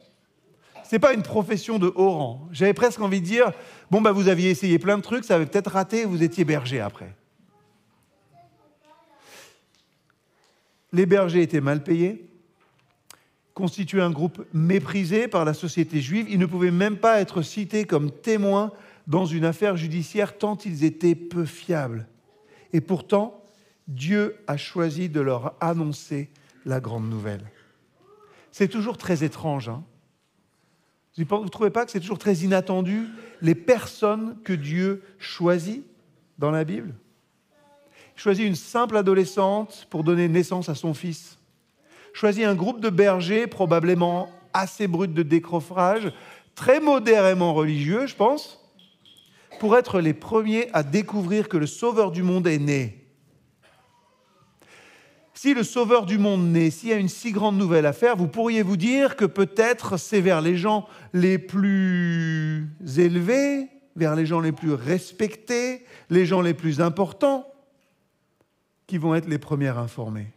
Ce 0.94 0.96
n'est 0.96 1.00
pas 1.00 1.12
une 1.12 1.24
profession 1.24 1.80
de 1.80 1.92
haut 1.96 2.10
rang. 2.10 2.48
J'avais 2.52 2.72
presque 2.72 3.00
envie 3.00 3.20
de 3.20 3.26
dire, 3.26 3.50
bon, 3.90 4.00
bah, 4.00 4.12
vous 4.12 4.28
aviez 4.28 4.50
essayé 4.50 4.78
plein 4.78 4.96
de 4.96 5.02
trucs, 5.02 5.24
ça 5.24 5.34
avait 5.34 5.46
peut-être 5.46 5.72
raté, 5.72 6.04
vous 6.04 6.22
étiez 6.22 6.44
berger 6.44 6.78
après. 6.78 7.12
Les 10.92 11.04
bergers 11.04 11.42
étaient 11.42 11.60
mal 11.60 11.82
payés, 11.82 12.30
constituaient 13.54 14.02
un 14.02 14.12
groupe 14.12 14.46
méprisé 14.52 15.26
par 15.26 15.44
la 15.44 15.52
société 15.52 16.00
juive. 16.00 16.26
Ils 16.30 16.38
ne 16.38 16.46
pouvaient 16.46 16.70
même 16.70 16.96
pas 16.96 17.20
être 17.20 17.42
cités 17.42 17.86
comme 17.86 18.12
témoins 18.12 18.70
dans 19.08 19.26
une 19.26 19.46
affaire 19.46 19.76
judiciaire 19.76 20.38
tant 20.38 20.56
ils 20.64 20.84
étaient 20.84 21.16
peu 21.16 21.44
fiables. 21.44 22.06
Et 22.72 22.80
pourtant, 22.80 23.42
Dieu 23.88 24.36
a 24.46 24.56
choisi 24.56 25.08
de 25.08 25.20
leur 25.20 25.54
annoncer 25.60 26.30
la 26.64 26.78
grande 26.78 27.10
nouvelle. 27.10 27.50
C'est 28.52 28.68
toujours 28.68 28.96
très 28.96 29.24
étrange. 29.24 29.68
Hein 29.68 29.82
vous 31.16 31.44
ne 31.44 31.48
trouvez 31.48 31.70
pas 31.70 31.84
que 31.84 31.90
c'est 31.90 32.00
toujours 32.00 32.18
très 32.18 32.34
inattendu 32.38 33.06
les 33.40 33.54
personnes 33.54 34.36
que 34.42 34.52
Dieu 34.52 35.02
choisit 35.18 35.84
dans 36.38 36.50
la 36.50 36.64
Bible? 36.64 36.94
Il 38.16 38.20
choisit 38.20 38.46
une 38.46 38.56
simple 38.56 38.96
adolescente 38.96 39.86
pour 39.90 40.04
donner 40.04 40.28
naissance 40.28 40.68
à 40.68 40.74
son 40.74 40.94
fils. 40.94 41.38
choisit 42.12 42.44
un 42.44 42.54
groupe 42.54 42.80
de 42.80 42.90
bergers 42.90 43.46
probablement 43.46 44.30
assez 44.52 44.86
brut 44.86 45.12
de 45.12 45.22
décroffrage, 45.22 46.12
très 46.54 46.78
modérément 46.80 47.54
religieux, 47.54 48.06
je 48.06 48.14
pense, 48.14 48.60
pour 49.58 49.76
être 49.76 50.00
les 50.00 50.14
premiers 50.14 50.68
à 50.72 50.82
découvrir 50.82 51.48
que 51.48 51.56
le 51.56 51.66
Sauveur 51.66 52.12
du 52.12 52.22
monde 52.22 52.46
est 52.46 52.58
né 52.58 53.03
si 55.44 55.52
le 55.52 55.62
Sauveur 55.62 56.06
du 56.06 56.16
monde 56.16 56.52
naît, 56.52 56.70
s'il 56.70 56.88
y 56.88 56.92
a 56.94 56.96
une 56.96 57.10
si 57.10 57.30
grande 57.30 57.58
nouvelle 57.58 57.84
à 57.84 57.92
faire, 57.92 58.16
vous 58.16 58.28
pourriez 58.28 58.62
vous 58.62 58.78
dire 58.78 59.14
que 59.14 59.26
peut-être 59.26 59.98
c'est 59.98 60.22
vers 60.22 60.40
les 60.40 60.56
gens 60.56 60.88
les 61.12 61.36
plus 61.36 62.66
élevés, 62.96 63.68
vers 63.94 64.16
les 64.16 64.24
gens 64.24 64.40
les 64.40 64.52
plus 64.52 64.72
respectés, 64.72 65.84
les 66.08 66.24
gens 66.24 66.40
les 66.40 66.54
plus 66.54 66.80
importants, 66.80 67.46
qui 68.86 68.96
vont 68.96 69.14
être 69.14 69.28
les 69.28 69.36
premiers 69.36 69.68
informés. 69.68 70.32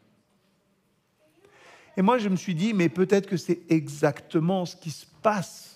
Et 1.96 2.02
moi, 2.02 2.18
je 2.18 2.28
me 2.28 2.36
suis 2.36 2.54
dit, 2.54 2.74
mais 2.74 2.90
peut-être 2.90 3.28
que 3.28 3.38
c'est 3.38 3.62
exactement 3.70 4.66
ce 4.66 4.76
qui 4.76 4.92
se 4.92 5.06
passe 5.24 5.67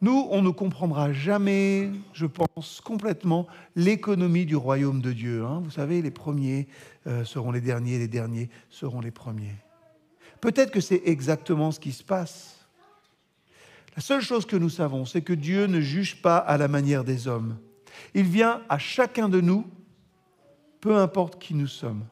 nous, 0.00 0.28
on 0.30 0.42
ne 0.42 0.50
comprendra 0.50 1.12
jamais, 1.12 1.90
je 2.12 2.26
pense, 2.26 2.80
complètement 2.80 3.48
l'économie 3.74 4.46
du 4.46 4.54
royaume 4.54 5.00
de 5.00 5.12
Dieu. 5.12 5.44
Hein. 5.44 5.60
Vous 5.64 5.72
savez, 5.72 6.02
les 6.02 6.12
premiers 6.12 6.68
euh, 7.08 7.24
seront 7.24 7.50
les 7.50 7.60
derniers, 7.60 7.98
les 7.98 8.06
derniers 8.06 8.48
seront 8.70 9.00
les 9.00 9.10
premiers. 9.10 9.56
Peut-être 10.40 10.70
que 10.70 10.80
c'est 10.80 11.02
exactement 11.04 11.72
ce 11.72 11.80
qui 11.80 11.92
se 11.92 12.04
passe. 12.04 12.68
La 13.96 14.02
seule 14.02 14.20
chose 14.20 14.46
que 14.46 14.54
nous 14.54 14.68
savons, 14.68 15.04
c'est 15.04 15.22
que 15.22 15.32
Dieu 15.32 15.66
ne 15.66 15.80
juge 15.80 16.22
pas 16.22 16.36
à 16.36 16.56
la 16.56 16.68
manière 16.68 17.02
des 17.02 17.26
hommes. 17.26 17.58
Il 18.14 18.22
vient 18.22 18.62
à 18.68 18.78
chacun 18.78 19.28
de 19.28 19.40
nous, 19.40 19.66
peu 20.80 20.96
importe 20.96 21.42
qui 21.42 21.54
nous 21.54 21.66
sommes. 21.66 22.04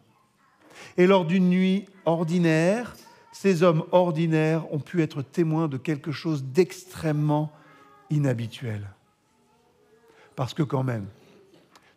Et 0.97 1.07
lors 1.07 1.25
d'une 1.25 1.49
nuit 1.49 1.87
ordinaire, 2.05 2.97
ces 3.31 3.63
hommes 3.63 3.85
ordinaires 3.93 4.73
ont 4.73 4.81
pu 4.81 5.03
être 5.03 5.23
témoins 5.23 5.69
de 5.69 5.77
quelque 5.77 6.11
chose 6.11 6.43
d'extrêmement 6.43 7.53
inhabituel. 8.11 8.89
Parce 10.35 10.55
que 10.55 10.63
quand 10.63 10.83
même, 10.83 11.07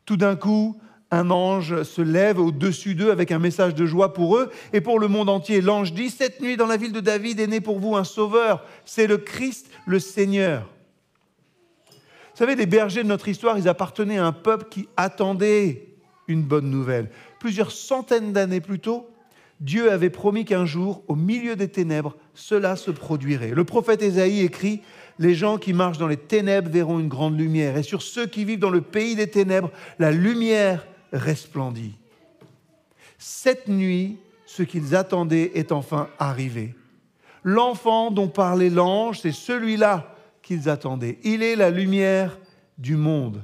tout 0.05 0.17
d'un 0.17 0.35
coup, 0.35 0.79
un 1.11 1.31
ange 1.31 1.83
se 1.83 2.01
lève 2.01 2.39
au-dessus 2.39 2.95
d'eux 2.95 3.11
avec 3.11 3.31
un 3.31 3.39
message 3.39 3.73
de 3.75 3.85
joie 3.85 4.13
pour 4.13 4.37
eux 4.37 4.51
et 4.73 4.81
pour 4.81 4.99
le 4.99 5.07
monde 5.07 5.29
entier. 5.29 5.61
L'ange 5.61 5.93
dit, 5.93 6.09
cette 6.09 6.41
nuit 6.41 6.57
dans 6.57 6.67
la 6.67 6.77
ville 6.77 6.91
de 6.91 6.99
David 6.99 7.39
est 7.39 7.47
né 7.47 7.61
pour 7.61 7.79
vous 7.79 7.95
un 7.95 8.03
sauveur, 8.03 8.63
c'est 8.85 9.07
le 9.07 9.17
Christ, 9.17 9.69
le 9.85 9.99
Seigneur. 9.99 10.69
Vous 11.89 12.45
savez, 12.45 12.55
les 12.55 12.67
bergers 12.67 13.03
de 13.03 13.07
notre 13.07 13.27
histoire, 13.27 13.57
ils 13.57 13.67
appartenaient 13.67 14.19
à 14.19 14.25
un 14.25 14.31
peuple 14.31 14.67
qui 14.69 14.87
attendait 14.95 15.87
une 16.27 16.43
bonne 16.43 16.69
nouvelle. 16.69 17.09
Plusieurs 17.39 17.71
centaines 17.71 18.31
d'années 18.31 18.61
plus 18.61 18.79
tôt, 18.79 19.09
Dieu 19.59 19.91
avait 19.91 20.09
promis 20.09 20.45
qu'un 20.45 20.65
jour, 20.65 21.03
au 21.07 21.15
milieu 21.15 21.55
des 21.55 21.67
ténèbres, 21.67 22.15
cela 22.33 22.77
se 22.77 22.91
produirait. 22.91 23.49
Le 23.49 23.65
prophète 23.65 24.01
Ésaïe 24.01 24.41
écrit 24.41 24.81
les 25.19 25.35
gens 25.35 25.57
qui 25.57 25.73
marchent 25.73 25.97
dans 25.97 26.07
les 26.07 26.17
ténèbres 26.17 26.71
verront 26.71 26.97
une 26.97 27.09
grande 27.09 27.38
lumière, 27.38 27.77
et 27.77 27.83
sur 27.83 28.01
ceux 28.01 28.25
qui 28.25 28.45
vivent 28.45 28.59
dans 28.59 28.69
le 28.69 28.81
pays 28.81 29.15
des 29.15 29.29
ténèbres, 29.29 29.69
la 29.99 30.11
lumière 30.11 30.88
resplendit. 31.11 31.93
Cette 33.17 33.67
nuit, 33.67 34.17
ce 34.45 34.63
qu'ils 34.63 34.95
attendaient 34.95 35.51
est 35.55 35.73
enfin 35.73 36.07
arrivé. 36.19 36.73
L'enfant 37.43 38.11
dont 38.11 38.29
parlait 38.29 38.69
l'ange, 38.69 39.19
c'est 39.19 39.33
celui-là 39.33 40.15
qu'ils 40.41 40.69
attendaient. 40.69 41.19
Il 41.23 41.43
est 41.43 41.57
la 41.57 41.69
lumière 41.69 42.39
du 42.77 42.95
monde. 42.95 43.43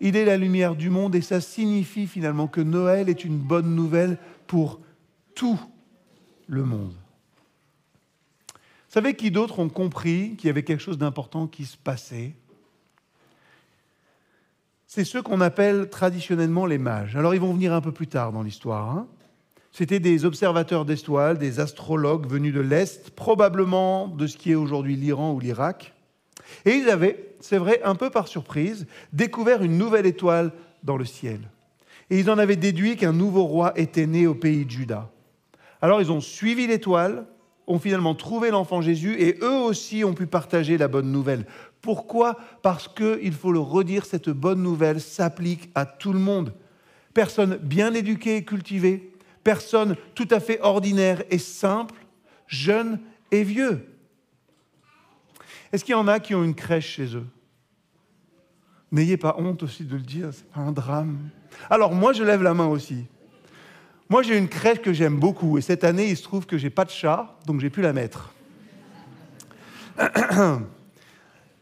Il 0.00 0.16
est 0.16 0.24
la 0.24 0.38
lumière 0.38 0.74
du 0.74 0.88
monde 0.88 1.14
et 1.14 1.22
ça 1.22 1.40
signifie 1.40 2.06
finalement 2.06 2.48
que 2.48 2.60
Noël 2.60 3.08
est 3.08 3.24
une 3.24 3.38
bonne 3.38 3.74
nouvelle 3.74 4.18
pour 4.46 4.80
tout 5.34 5.60
le 6.48 6.64
monde 6.64 6.94
savez 8.96 9.12
qui 9.12 9.30
d'autres 9.30 9.58
ont 9.58 9.68
compris 9.68 10.36
qu'il 10.38 10.46
y 10.46 10.50
avait 10.50 10.62
quelque 10.62 10.82
chose 10.82 10.96
d'important 10.96 11.46
qui 11.46 11.66
se 11.66 11.76
passait? 11.76 12.32
C'est 14.86 15.04
ceux 15.04 15.20
qu'on 15.20 15.42
appelle 15.42 15.90
traditionnellement 15.90 16.64
les 16.64 16.78
mages. 16.78 17.14
Alors 17.14 17.34
ils 17.34 17.40
vont 17.40 17.52
venir 17.52 17.74
un 17.74 17.82
peu 17.82 17.92
plus 17.92 18.06
tard 18.06 18.32
dans 18.32 18.42
l'histoire. 18.42 18.88
Hein. 18.88 19.06
C'était 19.70 20.00
des 20.00 20.24
observateurs 20.24 20.86
d'étoiles, 20.86 21.36
des 21.36 21.60
astrologues 21.60 22.26
venus 22.26 22.54
de 22.54 22.60
l'Est, 22.60 23.10
probablement 23.10 24.08
de 24.08 24.26
ce 24.26 24.38
qui 24.38 24.52
est 24.52 24.54
aujourd'hui 24.54 24.96
l'Iran 24.96 25.34
ou 25.34 25.40
l'Irak. 25.40 25.92
Et 26.64 26.70
ils 26.70 26.88
avaient, 26.88 27.34
c'est 27.40 27.58
vrai, 27.58 27.82
un 27.84 27.96
peu 27.96 28.08
par 28.08 28.28
surprise, 28.28 28.86
découvert 29.12 29.62
une 29.62 29.76
nouvelle 29.76 30.06
étoile 30.06 30.52
dans 30.84 30.96
le 30.96 31.04
ciel. 31.04 31.40
Et 32.08 32.18
ils 32.18 32.30
en 32.30 32.38
avaient 32.38 32.56
déduit 32.56 32.96
qu'un 32.96 33.12
nouveau 33.12 33.44
roi 33.44 33.78
était 33.78 34.06
né 34.06 34.26
au 34.26 34.34
pays 34.34 34.64
de 34.64 34.70
Juda. 34.70 35.10
Alors 35.82 36.00
ils 36.00 36.10
ont 36.10 36.22
suivi 36.22 36.66
l'étoile, 36.66 37.26
ont 37.66 37.78
finalement 37.78 38.14
trouvé 38.14 38.50
l'enfant 38.50 38.80
Jésus 38.80 39.16
et 39.20 39.38
eux 39.42 39.58
aussi 39.58 40.04
ont 40.04 40.14
pu 40.14 40.26
partager 40.26 40.78
la 40.78 40.88
bonne 40.88 41.10
nouvelle. 41.10 41.46
Pourquoi? 41.80 42.38
Parce 42.62 42.88
que, 42.88 43.18
il 43.22 43.32
faut 43.32 43.52
le 43.52 43.58
redire, 43.58 44.06
cette 44.06 44.30
bonne 44.30 44.62
nouvelle 44.62 45.00
s'applique 45.00 45.70
à 45.74 45.86
tout 45.86 46.12
le 46.12 46.18
monde. 46.18 46.54
Personne 47.14 47.56
bien 47.56 47.94
éduquée 47.94 48.36
et 48.36 48.44
cultivée, 48.44 49.12
personne 49.42 49.96
tout 50.14 50.28
à 50.30 50.40
fait 50.40 50.60
ordinaire 50.60 51.22
et 51.30 51.38
simple, 51.38 51.94
jeune 52.46 53.00
et 53.30 53.42
vieux. 53.42 53.86
Est-ce 55.72 55.84
qu'il 55.84 55.92
y 55.92 55.96
en 55.96 56.08
a 56.08 56.20
qui 56.20 56.34
ont 56.34 56.44
une 56.44 56.54
crèche 56.54 56.88
chez 56.88 57.16
eux? 57.16 57.26
N'ayez 58.92 59.16
pas 59.16 59.36
honte 59.38 59.62
aussi 59.62 59.84
de 59.84 59.96
le 59.96 60.02
dire, 60.02 60.28
c'est 60.32 60.48
pas 60.48 60.60
un 60.60 60.72
drame. 60.72 61.18
Alors 61.70 61.92
moi, 61.92 62.12
je 62.12 62.22
lève 62.22 62.42
la 62.42 62.54
main 62.54 62.66
aussi. 62.66 63.06
Moi, 64.08 64.22
j'ai 64.22 64.38
une 64.38 64.48
crèche 64.48 64.80
que 64.80 64.92
j'aime 64.92 65.16
beaucoup. 65.16 65.58
Et 65.58 65.60
cette 65.60 65.84
année, 65.84 66.08
il 66.08 66.16
se 66.16 66.22
trouve 66.22 66.46
que 66.46 66.56
j'ai 66.58 66.70
pas 66.70 66.84
de 66.84 66.90
chat, 66.90 67.36
donc 67.46 67.60
j'ai 67.60 67.70
pu 67.70 67.82
la 67.82 67.92
mettre. 67.92 68.32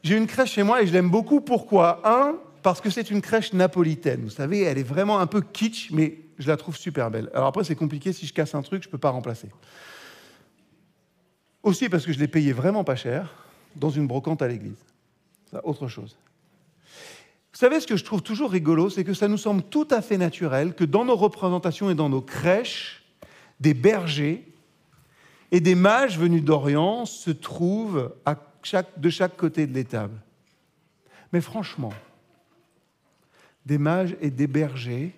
j'ai 0.02 0.16
une 0.16 0.26
crèche 0.26 0.52
chez 0.52 0.62
moi 0.62 0.82
et 0.82 0.86
je 0.86 0.92
l'aime 0.92 1.10
beaucoup. 1.10 1.40
Pourquoi? 1.40 2.00
Un, 2.04 2.36
parce 2.62 2.80
que 2.80 2.90
c'est 2.90 3.10
une 3.10 3.22
crèche 3.22 3.52
napolitaine. 3.52 4.22
Vous 4.22 4.30
savez, 4.30 4.62
elle 4.62 4.78
est 4.78 4.82
vraiment 4.82 5.20
un 5.20 5.26
peu 5.26 5.40
kitsch, 5.40 5.90
mais 5.90 6.18
je 6.38 6.48
la 6.48 6.56
trouve 6.56 6.76
super 6.76 7.10
belle. 7.10 7.30
Alors 7.34 7.48
après, 7.48 7.64
c'est 7.64 7.76
compliqué. 7.76 8.12
Si 8.12 8.26
je 8.26 8.34
casse 8.34 8.54
un 8.54 8.62
truc, 8.62 8.82
je 8.82 8.88
ne 8.88 8.92
peux 8.92 8.98
pas 8.98 9.10
remplacer. 9.10 9.48
Aussi 11.62 11.88
parce 11.88 12.04
que 12.04 12.12
je 12.12 12.18
l'ai 12.18 12.28
payé 12.28 12.52
vraiment 12.52 12.84
pas 12.84 12.96
cher 12.96 13.34
dans 13.76 13.90
une 13.90 14.06
brocante 14.06 14.42
à 14.42 14.48
l'église. 14.48 14.84
Autre 15.62 15.88
chose. 15.88 16.16
Vous 17.54 17.60
savez, 17.60 17.78
ce 17.78 17.86
que 17.86 17.96
je 17.96 18.02
trouve 18.02 18.20
toujours 18.20 18.50
rigolo, 18.50 18.90
c'est 18.90 19.04
que 19.04 19.14
ça 19.14 19.28
nous 19.28 19.38
semble 19.38 19.62
tout 19.62 19.86
à 19.92 20.02
fait 20.02 20.18
naturel 20.18 20.74
que 20.74 20.82
dans 20.82 21.04
nos 21.04 21.14
représentations 21.14 21.88
et 21.88 21.94
dans 21.94 22.08
nos 22.08 22.20
crèches, 22.20 23.04
des 23.60 23.74
bergers 23.74 24.44
et 25.52 25.60
des 25.60 25.76
mages 25.76 26.18
venus 26.18 26.42
d'Orient 26.42 27.06
se 27.06 27.30
trouvent 27.30 28.12
de 28.96 29.08
chaque 29.08 29.36
côté 29.36 29.68
de 29.68 29.72
l'étable. 29.72 30.20
Mais 31.32 31.40
franchement, 31.40 31.92
des 33.64 33.78
mages 33.78 34.16
et 34.20 34.30
des 34.30 34.48
bergers, 34.48 35.14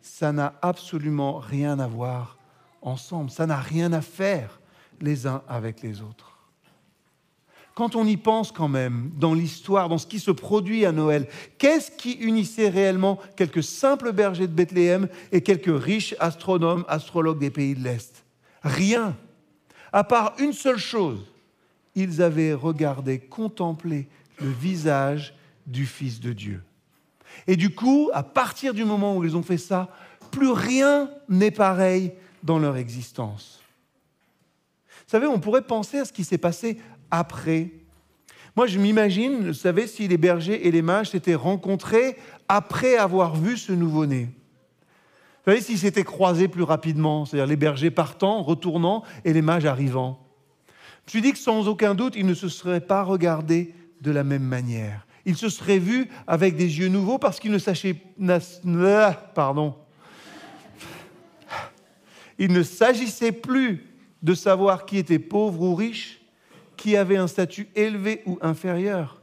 ça 0.00 0.32
n'a 0.32 0.54
absolument 0.62 1.36
rien 1.36 1.78
à 1.78 1.86
voir 1.86 2.38
ensemble, 2.80 3.28
ça 3.28 3.44
n'a 3.44 3.58
rien 3.58 3.92
à 3.92 4.00
faire 4.00 4.58
les 5.02 5.26
uns 5.26 5.42
avec 5.46 5.82
les 5.82 6.00
autres. 6.00 6.33
Quand 7.74 7.96
on 7.96 8.06
y 8.06 8.16
pense 8.16 8.52
quand 8.52 8.68
même, 8.68 9.10
dans 9.16 9.34
l'histoire, 9.34 9.88
dans 9.88 9.98
ce 9.98 10.06
qui 10.06 10.20
se 10.20 10.30
produit 10.30 10.86
à 10.86 10.92
Noël, 10.92 11.26
qu'est-ce 11.58 11.90
qui 11.90 12.12
unissait 12.12 12.68
réellement 12.68 13.18
quelques 13.36 13.64
simples 13.64 14.12
bergers 14.12 14.46
de 14.46 14.52
Bethléem 14.52 15.08
et 15.32 15.40
quelques 15.40 15.82
riches 15.82 16.14
astronomes, 16.20 16.84
astrologues 16.86 17.40
des 17.40 17.50
pays 17.50 17.74
de 17.74 17.82
l'Est? 17.82 18.24
Rien, 18.62 19.16
à 19.92 20.04
part 20.04 20.34
une 20.38 20.52
seule 20.52 20.78
chose, 20.78 21.24
ils 21.96 22.22
avaient 22.22 22.54
regardé, 22.54 23.18
contemplé 23.18 24.06
le 24.40 24.50
visage 24.50 25.34
du 25.66 25.86
Fils 25.86 26.20
de 26.20 26.32
Dieu. 26.32 26.62
Et 27.46 27.56
du 27.56 27.74
coup, 27.74 28.10
à 28.14 28.22
partir 28.22 28.74
du 28.74 28.84
moment 28.84 29.16
où 29.16 29.24
ils 29.24 29.36
ont 29.36 29.42
fait 29.42 29.58
ça, 29.58 29.88
plus 30.30 30.50
rien 30.50 31.10
n'est 31.28 31.50
pareil 31.50 32.12
dans 32.42 32.58
leur 32.58 32.76
existence. 32.76 33.60
Vous 35.06 35.10
savez, 35.10 35.26
on 35.26 35.40
pourrait 35.40 35.62
penser 35.62 35.98
à 35.98 36.04
ce 36.04 36.12
qui 36.12 36.24
s'est 36.24 36.38
passé 36.38 36.78
après. 37.18 37.70
Moi, 38.56 38.66
je 38.66 38.78
m'imagine, 38.78 39.48
vous 39.48 39.52
savez, 39.52 39.86
si 39.86 40.06
les 40.06 40.16
bergers 40.16 40.66
et 40.66 40.70
les 40.70 40.82
mages 40.82 41.10
s'étaient 41.10 41.34
rencontrés 41.34 42.16
après 42.48 42.96
avoir 42.96 43.34
vu 43.34 43.56
ce 43.56 43.72
nouveau-né. 43.72 44.28
Vous 45.44 45.52
savez, 45.52 45.60
s'ils 45.60 45.78
s'étaient 45.78 46.04
croisés 46.04 46.48
plus 46.48 46.62
rapidement, 46.62 47.24
c'est-à-dire 47.24 47.46
les 47.46 47.56
bergers 47.56 47.90
partant, 47.90 48.42
retournant, 48.42 49.02
et 49.24 49.32
les 49.32 49.42
mages 49.42 49.66
arrivant. 49.66 50.20
Je 51.06 51.10
suis 51.10 51.20
dit 51.20 51.32
que 51.32 51.38
sans 51.38 51.68
aucun 51.68 51.94
doute, 51.94 52.14
ils 52.16 52.26
ne 52.26 52.34
se 52.34 52.48
seraient 52.48 52.80
pas 52.80 53.02
regardés 53.02 53.74
de 54.00 54.10
la 54.10 54.24
même 54.24 54.44
manière. 54.44 55.06
Ils 55.26 55.36
se 55.36 55.48
seraient 55.48 55.78
vus 55.78 56.08
avec 56.26 56.56
des 56.56 56.78
yeux 56.78 56.88
nouveaux 56.88 57.18
parce 57.18 57.40
qu'ils 57.40 57.50
ne 57.50 57.58
sachaient... 57.58 57.96
Pardon. 59.34 59.74
Il 62.38 62.52
ne 62.52 62.62
s'agissait 62.62 63.32
plus 63.32 63.86
de 64.22 64.34
savoir 64.34 64.86
qui 64.86 64.96
était 64.96 65.18
pauvre 65.18 65.60
ou 65.62 65.74
riche, 65.74 66.23
qui 66.84 66.98
avait 66.98 67.16
un 67.16 67.28
statut 67.28 67.66
élevé 67.76 68.20
ou 68.26 68.38
inférieur. 68.42 69.22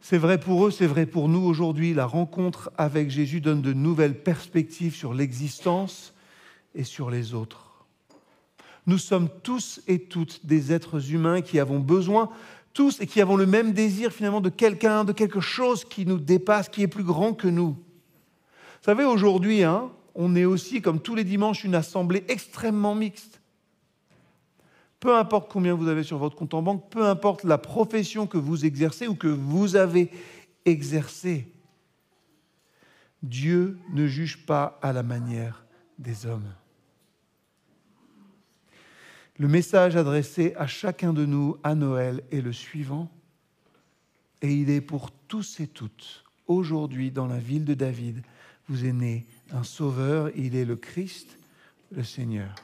C'est 0.00 0.16
vrai 0.16 0.40
pour 0.40 0.66
eux, 0.66 0.70
c'est 0.70 0.86
vrai 0.86 1.04
pour 1.04 1.28
nous 1.28 1.42
aujourd'hui. 1.42 1.92
La 1.92 2.06
rencontre 2.06 2.72
avec 2.78 3.10
Jésus 3.10 3.42
donne 3.42 3.60
de 3.60 3.74
nouvelles 3.74 4.18
perspectives 4.18 4.94
sur 4.94 5.12
l'existence 5.12 6.14
et 6.74 6.84
sur 6.84 7.10
les 7.10 7.34
autres. 7.34 7.84
Nous 8.86 8.96
sommes 8.96 9.28
tous 9.42 9.82
et 9.86 9.98
toutes 9.98 10.46
des 10.46 10.72
êtres 10.72 11.12
humains 11.12 11.42
qui 11.42 11.60
avons 11.60 11.80
besoin, 11.80 12.30
tous 12.72 12.98
et 13.02 13.06
qui 13.06 13.20
avons 13.20 13.36
le 13.36 13.44
même 13.44 13.74
désir 13.74 14.10
finalement 14.10 14.40
de 14.40 14.48
quelqu'un, 14.48 15.04
de 15.04 15.12
quelque 15.12 15.40
chose 15.40 15.84
qui 15.84 16.06
nous 16.06 16.18
dépasse, 16.18 16.70
qui 16.70 16.80
est 16.80 16.88
plus 16.88 17.04
grand 17.04 17.34
que 17.34 17.48
nous. 17.48 17.72
Vous 17.72 18.86
savez, 18.86 19.04
aujourd'hui, 19.04 19.64
hein, 19.64 19.90
on 20.14 20.34
est 20.34 20.46
aussi, 20.46 20.80
comme 20.80 21.00
tous 21.00 21.14
les 21.14 21.24
dimanches, 21.24 21.62
une 21.62 21.74
assemblée 21.74 22.24
extrêmement 22.28 22.94
mixte. 22.94 23.42
Peu 25.04 25.18
importe 25.18 25.52
combien 25.52 25.74
vous 25.74 25.88
avez 25.88 26.02
sur 26.02 26.16
votre 26.16 26.34
compte 26.34 26.54
en 26.54 26.62
banque, 26.62 26.88
peu 26.88 27.04
importe 27.06 27.44
la 27.44 27.58
profession 27.58 28.26
que 28.26 28.38
vous 28.38 28.64
exercez 28.64 29.06
ou 29.06 29.14
que 29.14 29.28
vous 29.28 29.76
avez 29.76 30.10
exercée, 30.64 31.46
Dieu 33.22 33.76
ne 33.92 34.06
juge 34.06 34.46
pas 34.46 34.78
à 34.80 34.94
la 34.94 35.02
manière 35.02 35.66
des 35.98 36.24
hommes. 36.24 36.50
Le 39.38 39.46
message 39.46 39.94
adressé 39.94 40.54
à 40.56 40.66
chacun 40.66 41.12
de 41.12 41.26
nous 41.26 41.58
à 41.62 41.74
Noël 41.74 42.22
est 42.32 42.40
le 42.40 42.54
suivant, 42.54 43.10
et 44.40 44.54
il 44.54 44.70
est 44.70 44.80
pour 44.80 45.10
tous 45.28 45.60
et 45.60 45.66
toutes. 45.66 46.24
Aujourd'hui, 46.46 47.10
dans 47.10 47.26
la 47.26 47.38
ville 47.38 47.66
de 47.66 47.74
David, 47.74 48.22
vous 48.70 48.86
est 48.86 48.94
né 48.94 49.26
un 49.50 49.64
sauveur, 49.64 50.30
il 50.34 50.56
est 50.56 50.64
le 50.64 50.76
Christ, 50.76 51.36
le 51.92 52.04
Seigneur. 52.04 52.54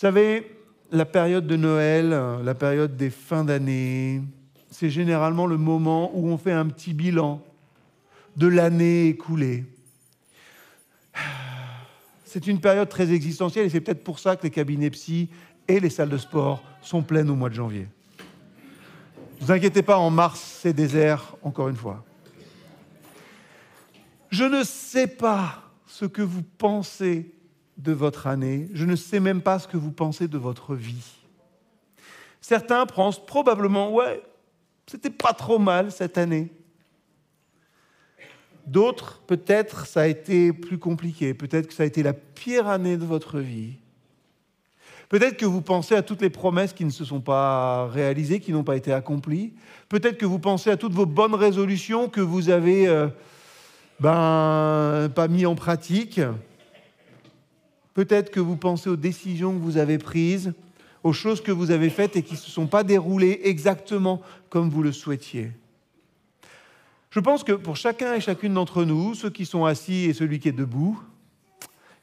Savez, 0.00 0.56
la 0.90 1.04
période 1.04 1.46
de 1.46 1.56
Noël, 1.56 2.08
la 2.42 2.54
période 2.54 2.96
des 2.96 3.10
fins 3.10 3.44
d'année, 3.44 4.22
c'est 4.70 4.88
généralement 4.88 5.44
le 5.44 5.58
moment 5.58 6.10
où 6.14 6.26
on 6.28 6.38
fait 6.38 6.52
un 6.52 6.68
petit 6.68 6.94
bilan 6.94 7.42
de 8.34 8.46
l'année 8.46 9.08
écoulée. 9.08 9.66
C'est 12.24 12.46
une 12.46 12.62
période 12.62 12.88
très 12.88 13.12
existentielle 13.12 13.66
et 13.66 13.68
c'est 13.68 13.82
peut-être 13.82 14.02
pour 14.02 14.20
ça 14.20 14.36
que 14.36 14.44
les 14.44 14.50
cabinets 14.50 14.88
psy 14.88 15.28
et 15.68 15.80
les 15.80 15.90
salles 15.90 16.08
de 16.08 16.16
sport 16.16 16.64
sont 16.80 17.02
pleines 17.02 17.28
au 17.28 17.34
mois 17.34 17.50
de 17.50 17.54
janvier. 17.56 17.86
Ne 19.38 19.44
vous 19.44 19.52
inquiétez 19.52 19.82
pas, 19.82 19.98
en 19.98 20.08
mars, 20.08 20.60
c'est 20.62 20.72
désert, 20.72 21.36
encore 21.42 21.68
une 21.68 21.76
fois. 21.76 22.02
Je 24.30 24.44
ne 24.44 24.64
sais 24.64 25.08
pas 25.08 25.70
ce 25.86 26.06
que 26.06 26.22
vous 26.22 26.42
pensez 26.56 27.34
de 27.82 27.92
votre 27.92 28.26
année, 28.26 28.68
je 28.74 28.84
ne 28.84 28.96
sais 28.96 29.20
même 29.20 29.40
pas 29.40 29.58
ce 29.58 29.68
que 29.68 29.76
vous 29.76 29.92
pensez 29.92 30.28
de 30.28 30.38
votre 30.38 30.74
vie. 30.74 31.20
Certains 32.40 32.86
pensent 32.86 33.24
probablement, 33.24 33.92
ouais, 33.92 34.22
c'était 34.86 35.10
pas 35.10 35.32
trop 35.32 35.58
mal 35.58 35.92
cette 35.92 36.18
année. 36.18 36.50
D'autres, 38.66 39.20
peut-être, 39.26 39.86
ça 39.86 40.02
a 40.02 40.06
été 40.06 40.52
plus 40.52 40.78
compliqué, 40.78 41.34
peut-être 41.34 41.68
que 41.68 41.74
ça 41.74 41.82
a 41.82 41.86
été 41.86 42.02
la 42.02 42.12
pire 42.12 42.68
année 42.68 42.96
de 42.96 43.04
votre 43.04 43.38
vie. 43.38 43.74
Peut-être 45.08 45.36
que 45.36 45.46
vous 45.46 45.60
pensez 45.60 45.96
à 45.96 46.02
toutes 46.02 46.22
les 46.22 46.30
promesses 46.30 46.72
qui 46.72 46.84
ne 46.84 46.90
se 46.90 47.04
sont 47.04 47.20
pas 47.20 47.88
réalisées, 47.88 48.38
qui 48.38 48.52
n'ont 48.52 48.62
pas 48.62 48.76
été 48.76 48.92
accomplies. 48.92 49.54
Peut-être 49.88 50.18
que 50.18 50.26
vous 50.26 50.38
pensez 50.38 50.70
à 50.70 50.76
toutes 50.76 50.92
vos 50.92 51.06
bonnes 51.06 51.34
résolutions 51.34 52.08
que 52.08 52.20
vous 52.20 52.48
avez 52.48 52.86
euh, 52.86 53.08
ben, 53.98 55.10
pas 55.12 55.26
mis 55.26 55.46
en 55.46 55.56
pratique. 55.56 56.20
Peut-être 58.00 58.30
que 58.30 58.40
vous 58.40 58.56
pensez 58.56 58.88
aux 58.88 58.96
décisions 58.96 59.52
que 59.52 59.62
vous 59.62 59.76
avez 59.76 59.98
prises, 59.98 60.54
aux 61.04 61.12
choses 61.12 61.42
que 61.42 61.52
vous 61.52 61.70
avez 61.70 61.90
faites 61.90 62.16
et 62.16 62.22
qui 62.22 62.32
ne 62.32 62.38
se 62.38 62.50
sont 62.50 62.66
pas 62.66 62.82
déroulées 62.82 63.42
exactement 63.44 64.22
comme 64.48 64.70
vous 64.70 64.82
le 64.82 64.90
souhaitiez. 64.90 65.52
Je 67.10 67.20
pense 67.20 67.44
que 67.44 67.52
pour 67.52 67.76
chacun 67.76 68.14
et 68.14 68.20
chacune 68.22 68.54
d'entre 68.54 68.84
nous, 68.84 69.14
ceux 69.14 69.28
qui 69.28 69.44
sont 69.44 69.66
assis 69.66 70.04
et 70.04 70.14
celui 70.14 70.38
qui 70.38 70.48
est 70.48 70.52
debout, 70.52 70.98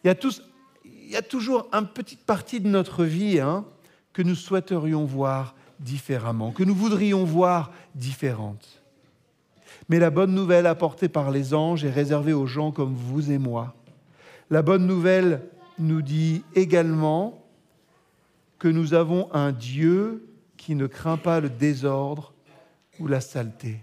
il 0.03 0.07
y 0.07 1.15
a, 1.15 1.21
toujours 1.23 1.67
une 1.73 1.87
petite 1.87 2.21
partie 2.21 2.59
de 2.59 2.67
notre 2.67 3.03
vie 3.03 3.39
hein, 3.39 3.65
que 4.13 4.21
nous 4.21 4.35
souhaiterions 4.35 5.03
voir 5.03 5.55
différemment, 5.79 6.51
que 6.51 6.63
nous 6.63 6.75
voudrions 6.75 7.23
voir 7.23 7.71
différente. 7.95 8.83
Mais 9.89 9.97
la 9.97 10.11
bonne 10.11 10.35
nouvelle 10.35 10.67
apportée 10.67 11.09
par 11.09 11.31
les 11.31 11.55
anges 11.55 11.83
est 11.83 11.89
réservée 11.89 12.33
aux 12.33 12.45
gens 12.45 12.71
comme 12.71 12.93
vous 12.93 13.31
et 13.31 13.39
moi. 13.39 13.73
La 14.51 14.61
bonne 14.61 14.85
nouvelle 14.85 15.41
nous 15.79 16.01
dit 16.01 16.43
également 16.55 17.43
que 18.59 18.67
nous 18.67 18.93
avons 18.93 19.31
un 19.33 19.51
Dieu 19.51 20.27
qui 20.57 20.75
ne 20.75 20.87
craint 20.87 21.17
pas 21.17 21.39
le 21.39 21.49
désordre 21.49 22.33
ou 22.99 23.07
la 23.07 23.21
saleté. 23.21 23.77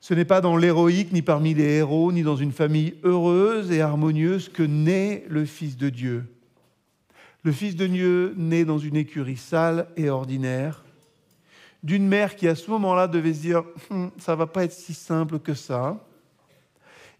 Ce 0.00 0.14
n'est 0.14 0.24
pas 0.24 0.40
dans 0.40 0.56
l'héroïque, 0.56 1.12
ni 1.12 1.22
parmi 1.22 1.54
les 1.54 1.76
héros, 1.76 2.10
ni 2.10 2.22
dans 2.22 2.36
une 2.36 2.52
famille 2.52 2.94
heureuse 3.04 3.70
et 3.70 3.80
harmonieuse 3.80 4.48
que 4.48 4.62
naît 4.62 5.24
le 5.28 5.44
Fils 5.44 5.76
de 5.76 5.88
Dieu. 5.88 6.24
Le 7.44 7.52
Fils 7.52 7.76
de 7.76 7.86
Dieu 7.86 8.34
naît 8.36 8.64
dans 8.64 8.78
une 8.78 8.96
écurie 8.96 9.36
sale 9.36 9.88
et 9.96 10.10
ordinaire, 10.10 10.84
d'une 11.82 12.08
mère 12.08 12.34
qui 12.34 12.48
à 12.48 12.54
ce 12.54 12.70
moment-là 12.70 13.06
devait 13.06 13.32
se 13.32 13.40
dire 13.40 13.62
hum, 13.90 14.10
ça 14.18 14.34
va 14.34 14.46
pas 14.46 14.64
être 14.64 14.72
si 14.72 14.94
simple 14.94 15.38
que 15.38 15.54
ça. 15.54 16.04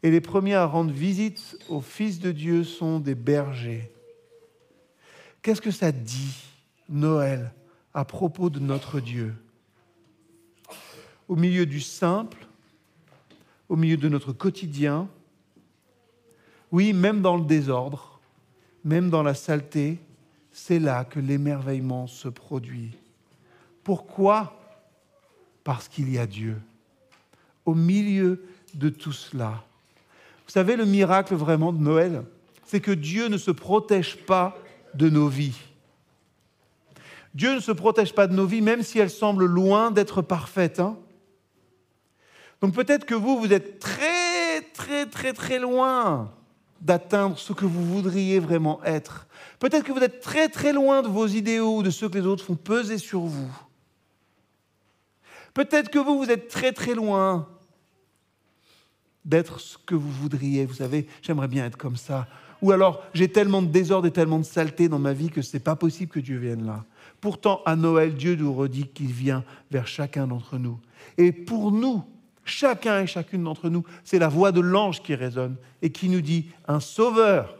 Et 0.03 0.11
les 0.11 0.21
premiers 0.21 0.55
à 0.55 0.67
rendre 0.67 0.93
visite 0.93 1.59
au 1.69 1.81
Fils 1.81 2.21
de 2.21 2.33
Dieu 2.33 2.65
sont 2.65 3.01
des 3.01 3.15
bergers. 3.15 3.91
Qu'est-ce 5.43 5.61
que 5.61 5.71
ça 5.71 5.93
dit, 5.93 6.37
Noël, 6.89 7.53
à 7.93 8.05
propos 8.05 8.51
de 8.51 8.61
notre 8.61 9.01
Dieu? 9.01 9.35
Au 11.29 11.37
milieu 11.37 11.67
du 11.67 11.81
simple, 11.81 12.47
au 13.69 13.77
milieu 13.77 13.97
de 13.97 14.09
notre 14.09 14.33
quotidien, 14.33 15.09
oui, 16.73 16.93
même 16.93 17.21
dans 17.21 17.37
le 17.37 17.45
désordre, 17.45 18.21
même 18.85 19.11
dans 19.11 19.23
la 19.23 19.35
saleté, 19.35 19.99
c'est 20.53 20.79
là 20.79 21.05
que 21.05 21.21
l'émerveillement 21.21 22.07
se 22.07 22.29
produit. 22.29 22.97
Pourquoi? 23.85 24.57
Parce 25.65 25.89
qu'il 25.89 26.11
y 26.11 26.19
a 26.19 26.27
Dieu. 26.27 26.61
Au 27.65 27.75
milieu 27.75 28.45
de 28.75 28.89
tout 28.89 29.13
cela. 29.13 29.65
Vous 30.51 30.55
savez, 30.55 30.75
le 30.75 30.85
miracle 30.85 31.37
vraiment 31.37 31.73
de 31.73 31.79
Noël, 31.79 32.25
c'est 32.67 32.81
que 32.81 32.91
Dieu 32.91 33.29
ne 33.29 33.39
se 33.39 33.53
protège 33.53 34.17
pas 34.27 34.59
de 34.95 35.09
nos 35.09 35.29
vies. 35.29 35.57
Dieu 37.37 37.55
ne 37.55 37.61
se 37.61 37.71
protège 37.71 38.13
pas 38.17 38.27
de 38.27 38.35
nos 38.35 38.47
vies, 38.47 38.61
même 38.61 38.83
si 38.83 38.99
elles 38.99 39.11
semblent 39.11 39.45
loin 39.45 39.93
d'être 39.93 40.23
parfaites. 40.23 40.81
Hein. 40.81 40.99
Donc 42.61 42.75
peut-être 42.75 43.05
que 43.05 43.15
vous, 43.15 43.39
vous 43.39 43.53
êtes 43.53 43.79
très, 43.79 44.63
très, 44.75 45.07
très, 45.07 45.33
très 45.33 45.61
loin 45.61 46.33
d'atteindre 46.81 47.39
ce 47.39 47.53
que 47.53 47.65
vous 47.65 47.85
voudriez 47.85 48.41
vraiment 48.41 48.83
être. 48.83 49.29
Peut-être 49.61 49.85
que 49.85 49.93
vous 49.93 50.03
êtes 50.03 50.19
très, 50.19 50.49
très 50.49 50.73
loin 50.73 51.03
de 51.03 51.09
vos 51.09 51.29
idéaux 51.29 51.77
ou 51.77 51.83
de 51.85 51.91
ceux 51.91 52.09
que 52.09 52.19
les 52.19 52.27
autres 52.27 52.45
font 52.45 52.57
peser 52.57 52.99
sur 52.99 53.21
vous. 53.21 53.57
Peut-être 55.55 55.91
que 55.91 56.01
vous, 56.01 56.19
vous 56.19 56.31
êtes 56.33 56.49
très 56.49 56.73
très 56.73 56.97
loin 56.97 57.47
d'être 59.25 59.61
ce 59.61 59.77
que 59.79 59.95
vous 59.95 60.11
voudriez. 60.11 60.67
Vous 60.67 60.75
savez, 60.75 61.07
j'aimerais 61.23 61.49
bien 61.49 61.67
être 61.67 61.77
comme 61.77 61.97
ça. 61.97 62.27
Ou 62.63 62.73
alors, 62.73 63.03
j'ai 63.15 63.29
tellement 63.29 63.63
de 63.63 63.69
désordre 63.69 64.07
et 64.07 64.11
tellement 64.11 64.39
de 64.39 64.45
saleté 64.45 64.89
dans 64.89 64.99
ma 64.99 65.13
vie 65.13 65.31
que 65.31 65.43
ce 65.43 65.57
n'est 65.57 65.63
pas 65.63 65.77
possible 65.77 66.11
que 66.11 66.21
Dieu 66.21 66.39
vienne 66.39 66.67
là. 66.67 66.85
Pourtant, 67.21 67.63
à 67.67 67.77
Noël, 67.77 68.15
Dieu 68.15 68.35
nous 68.35 68.53
redit 68.53 68.87
qu'il 68.87 69.13
vient 69.13 69.45
vers 69.71 69.87
chacun 69.87 70.27
d'entre 70.27 70.59
nous. 70.59 70.79
Et 71.19 71.33
pour 71.33 71.73
nous, 71.73 72.05
chacun 72.45 73.03
et 73.03 73.07
chacune 73.07 73.45
d'entre 73.45 73.69
nous, 73.69 73.85
c'est 74.05 74.19
la 74.19 74.29
voix 74.29 74.53
de 74.53 74.61
l'ange 74.61 75.03
qui 75.03 75.15
résonne 75.15 75.57
et 75.83 75.91
qui 75.91 76.09
nous 76.09 76.21
dit, 76.21 76.51
un 76.67 76.81
sauveur 76.81 77.57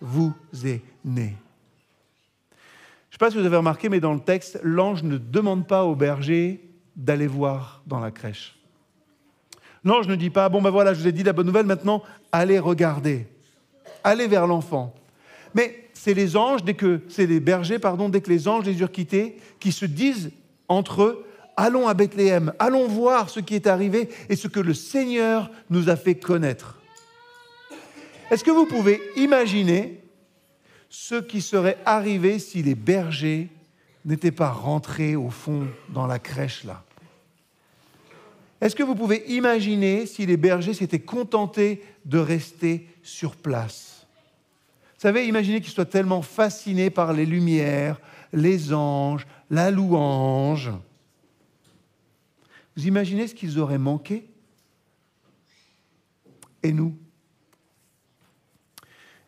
vous 0.00 0.34
est 0.64 0.82
né. 1.04 1.36
Je 3.10 3.16
ne 3.16 3.18
sais 3.18 3.18
pas 3.18 3.30
si 3.30 3.36
vous 3.36 3.46
avez 3.46 3.56
remarqué, 3.56 3.88
mais 3.88 4.00
dans 4.00 4.14
le 4.14 4.20
texte, 4.20 4.58
l'ange 4.62 5.02
ne 5.02 5.18
demande 5.18 5.66
pas 5.66 5.84
au 5.84 5.94
berger 5.94 6.68
d'aller 6.96 7.26
voir 7.26 7.82
dans 7.86 8.00
la 8.00 8.10
crèche. 8.10 8.58
L'ange 9.84 10.06
ne 10.06 10.14
dit 10.14 10.30
pas, 10.30 10.48
bon 10.48 10.62
ben 10.62 10.70
voilà, 10.70 10.94
je 10.94 11.00
vous 11.00 11.08
ai 11.08 11.12
dit 11.12 11.22
la 11.22 11.32
bonne 11.32 11.46
nouvelle, 11.46 11.66
maintenant 11.66 12.02
allez 12.30 12.58
regarder, 12.58 13.26
allez 14.04 14.28
vers 14.28 14.46
l'enfant. 14.46 14.94
Mais 15.54 15.88
c'est 15.92 16.14
les 16.14 16.36
anges, 16.36 16.64
dès 16.64 16.74
que 16.74 17.00
c'est 17.08 17.26
les 17.26 17.40
bergers, 17.40 17.78
pardon, 17.78 18.08
dès 18.08 18.20
que 18.20 18.30
les 18.30 18.48
anges 18.48 18.64
les 18.64 18.80
eurent 18.80 18.92
quittés, 18.92 19.36
qui 19.60 19.72
se 19.72 19.84
disent 19.84 20.30
entre 20.68 21.02
eux, 21.02 21.26
allons 21.56 21.88
à 21.88 21.94
Bethléem, 21.94 22.52
allons 22.58 22.86
voir 22.86 23.28
ce 23.28 23.40
qui 23.40 23.54
est 23.54 23.66
arrivé 23.66 24.08
et 24.28 24.36
ce 24.36 24.48
que 24.48 24.60
le 24.60 24.74
Seigneur 24.74 25.50
nous 25.68 25.90
a 25.90 25.96
fait 25.96 26.14
connaître. 26.14 26.80
Est-ce 28.30 28.44
que 28.44 28.50
vous 28.50 28.66
pouvez 28.66 29.00
imaginer 29.16 30.00
ce 30.88 31.16
qui 31.16 31.42
serait 31.42 31.78
arrivé 31.84 32.38
si 32.38 32.62
les 32.62 32.74
bergers 32.74 33.48
n'étaient 34.04 34.30
pas 34.30 34.50
rentrés 34.50 35.16
au 35.16 35.28
fond 35.28 35.66
dans 35.90 36.06
la 36.06 36.18
crèche 36.18 36.64
là? 36.64 36.82
Est-ce 38.62 38.76
que 38.76 38.84
vous 38.84 38.94
pouvez 38.94 39.24
imaginer 39.26 40.06
si 40.06 40.24
les 40.24 40.36
bergers 40.36 40.72
s'étaient 40.72 41.00
contentés 41.00 41.82
de 42.04 42.18
rester 42.18 42.88
sur 43.02 43.34
place? 43.34 44.06
Vous 44.94 45.00
savez, 45.00 45.26
imaginez 45.26 45.60
qu'ils 45.60 45.72
soient 45.72 45.84
tellement 45.84 46.22
fascinés 46.22 46.88
par 46.88 47.12
les 47.12 47.26
lumières, 47.26 48.00
les 48.32 48.72
anges, 48.72 49.26
la 49.50 49.72
louange. 49.72 50.70
Vous 52.76 52.86
imaginez 52.86 53.26
ce 53.26 53.34
qu'ils 53.34 53.58
auraient 53.58 53.78
manqué? 53.78 54.28
Et 56.62 56.72
nous? 56.72 56.96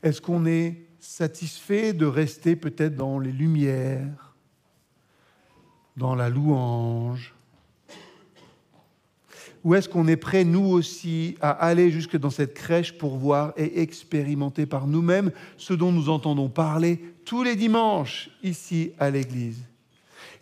Est-ce 0.05 0.21
qu'on 0.21 0.47
est 0.47 0.87
satisfait 1.01 1.93
de 1.93 2.07
rester 2.07 2.55
peut-être 2.55 2.95
dans 2.95 3.19
les 3.19 3.33
lumières, 3.33 4.37
dans 5.97 6.15
la 6.15 6.29
louange 6.29 7.34
Ou 9.65 9.75
est-ce 9.75 9.89
qu'on 9.89 10.07
est 10.07 10.17
prêt, 10.17 10.45
nous 10.45 10.67
aussi, 10.67 11.37
à 11.41 11.51
aller 11.51 11.91
jusque 11.91 12.19
dans 12.19 12.31
cette 12.31 12.53
crèche 12.53 12.93
pour 12.99 13.17
voir 13.17 13.55
et 13.57 13.81
expérimenter 13.81 14.67
par 14.67 14.87
nous-mêmes 14.87 15.33
ce 15.57 15.73
dont 15.73 15.91
nous 15.91 16.11
entendons 16.11 16.51
parler 16.51 17.01
tous 17.25 17.43
les 17.43 17.57
dimanches 17.57 18.29
ici 18.43 18.93
à 18.99 19.11
l'Église? 19.11 19.65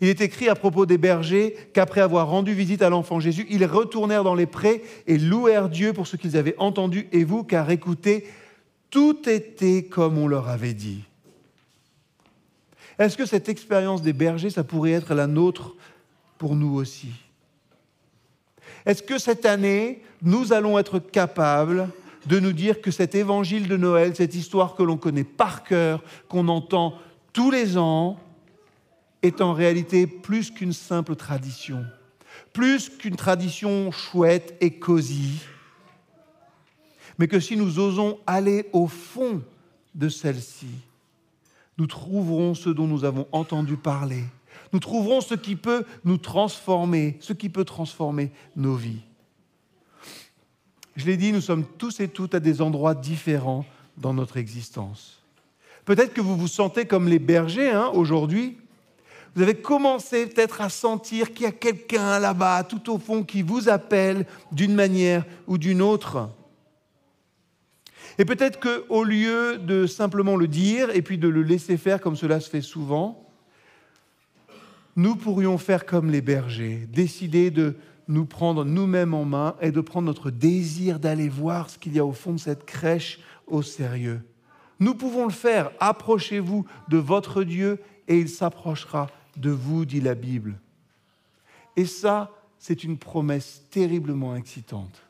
Il 0.01 0.09
est 0.09 0.19
écrit 0.19 0.49
à 0.49 0.55
propos 0.55 0.85
des 0.85 0.97
bergers 0.97 1.55
qu'après 1.71 2.01
avoir 2.01 2.27
rendu 2.27 2.53
visite 2.53 2.81
à 2.81 2.89
l'enfant 2.89 3.21
Jésus, 3.21 3.47
ils 3.49 3.65
retournèrent 3.65 4.25
dans 4.25 4.35
les 4.35 4.45
prés 4.45 4.83
et 5.07 5.17
louèrent 5.17 5.69
Dieu 5.69 5.93
pour 5.93 6.07
ce 6.07 6.17
qu'ils 6.17 6.35
avaient 6.35 6.57
entendu. 6.57 7.07
Et 7.13 7.23
vous, 7.23 7.45
car 7.45 7.71
écoutez, 7.71 8.27
tout 8.89 9.29
était 9.29 9.83
comme 9.83 10.17
on 10.17 10.27
leur 10.27 10.49
avait 10.49 10.73
dit. 10.73 11.03
Est-ce 12.99 13.15
que 13.15 13.25
cette 13.25 13.47
expérience 13.47 14.01
des 14.01 14.13
bergers, 14.13 14.49
ça 14.49 14.65
pourrait 14.65 14.91
être 14.91 15.13
la 15.13 15.27
nôtre 15.27 15.75
pour 16.37 16.55
nous 16.55 16.75
aussi? 16.75 17.07
Est-ce 18.85 19.03
que 19.03 19.17
cette 19.17 19.45
année, 19.45 20.01
nous 20.21 20.53
allons 20.53 20.77
être 20.77 20.99
capables 20.99 21.89
de 22.25 22.39
nous 22.39 22.53
dire 22.53 22.81
que 22.81 22.91
cet 22.91 23.15
évangile 23.15 23.67
de 23.67 23.77
Noël, 23.77 24.15
cette 24.15 24.35
histoire 24.35 24.75
que 24.75 24.83
l'on 24.83 24.97
connaît 24.97 25.23
par 25.23 25.63
cœur, 25.63 26.03
qu'on 26.27 26.47
entend 26.47 26.97
tous 27.33 27.51
les 27.51 27.77
ans, 27.77 28.17
est 29.21 29.41
en 29.41 29.53
réalité 29.53 30.05
plus 30.05 30.51
qu'une 30.51 30.73
simple 30.73 31.15
tradition, 31.15 31.85
plus 32.51 32.89
qu'une 32.89 33.15
tradition 33.15 33.91
chouette 33.91 34.55
et 34.59 34.71
cosy, 34.71 35.39
mais 37.17 37.27
que 37.27 37.39
si 37.39 37.55
nous 37.55 37.79
osons 37.79 38.19
aller 38.27 38.69
au 38.73 38.87
fond 38.87 39.41
de 39.95 40.09
celle-ci, 40.09 40.67
nous 41.77 41.87
trouverons 41.87 42.53
ce 42.53 42.69
dont 42.69 42.87
nous 42.87 43.05
avons 43.05 43.27
entendu 43.31 43.77
parler. 43.77 44.23
Nous 44.73 44.79
trouverons 44.79 45.21
ce 45.21 45.35
qui 45.35 45.55
peut 45.55 45.85
nous 46.03 46.17
transformer, 46.17 47.17
ce 47.19 47.31
qui 47.31 47.49
peut 47.49 47.63
transformer 47.63 48.31
nos 48.55 48.75
vies. 48.75 49.01
Je 50.95 51.05
l'ai 51.05 51.15
dit, 51.15 51.31
nous 51.31 51.41
sommes 51.41 51.65
tous 51.77 51.99
et 51.99 52.07
toutes 52.07 52.35
à 52.35 52.39
des 52.39 52.61
endroits 52.61 52.95
différents 52.95 53.65
dans 53.97 54.13
notre 54.13 54.37
existence. 54.37 55.21
Peut-être 55.85 56.13
que 56.13 56.21
vous 56.21 56.35
vous 56.35 56.47
sentez 56.47 56.85
comme 56.85 57.07
les 57.07 57.19
bergers 57.19 57.69
hein, 57.69 57.91
aujourd'hui, 57.93 58.57
vous 59.35 59.41
avez 59.41 59.55
commencé 59.55 60.27
peut-être 60.27 60.61
à 60.61 60.69
sentir 60.69 61.33
qu'il 61.33 61.43
y 61.43 61.47
a 61.47 61.51
quelqu'un 61.51 62.19
là-bas, 62.19 62.63
tout 62.63 62.91
au 62.91 62.99
fond, 62.99 63.23
qui 63.23 63.41
vous 63.41 63.69
appelle 63.69 64.25
d'une 64.51 64.75
manière 64.75 65.25
ou 65.47 65.57
d'une 65.57 65.81
autre. 65.81 66.29
Et 68.19 68.25
peut-être 68.25 68.59
qu'au 68.59 69.03
lieu 69.03 69.57
de 69.57 69.87
simplement 69.87 70.35
le 70.35 70.47
dire 70.47 70.91
et 70.95 71.01
puis 71.01 71.17
de 71.17 71.27
le 71.27 71.41
laisser 71.41 71.77
faire 71.77 71.99
comme 71.99 72.15
cela 72.15 72.39
se 72.39 72.49
fait 72.49 72.61
souvent, 72.61 73.22
nous 74.95 75.15
pourrions 75.15 75.57
faire 75.57 75.85
comme 75.85 76.11
les 76.11 76.21
bergers, 76.21 76.87
décider 76.91 77.51
de 77.51 77.75
nous 78.07 78.25
prendre 78.25 78.65
nous-mêmes 78.65 79.13
en 79.13 79.25
main 79.25 79.55
et 79.61 79.71
de 79.71 79.81
prendre 79.81 80.07
notre 80.07 80.29
désir 80.29 80.99
d'aller 80.99 81.29
voir 81.29 81.69
ce 81.69 81.77
qu'il 81.77 81.95
y 81.95 81.99
a 81.99 82.05
au 82.05 82.11
fond 82.11 82.33
de 82.33 82.39
cette 82.39 82.65
crèche 82.65 83.19
au 83.47 83.61
sérieux. 83.61 84.21
Nous 84.79 84.95
pouvons 84.95 85.25
le 85.25 85.31
faire. 85.31 85.71
Approchez-vous 85.79 86.65
de 86.89 86.97
votre 86.97 87.43
Dieu 87.43 87.79
et 88.07 88.19
il 88.19 88.29
s'approchera 88.29 89.09
de 89.37 89.49
vous, 89.49 89.85
dit 89.85 90.01
la 90.01 90.15
Bible. 90.15 90.59
Et 91.75 91.85
ça, 91.85 92.31
c'est 92.59 92.83
une 92.83 92.97
promesse 92.97 93.63
terriblement 93.71 94.35
excitante. 94.35 95.07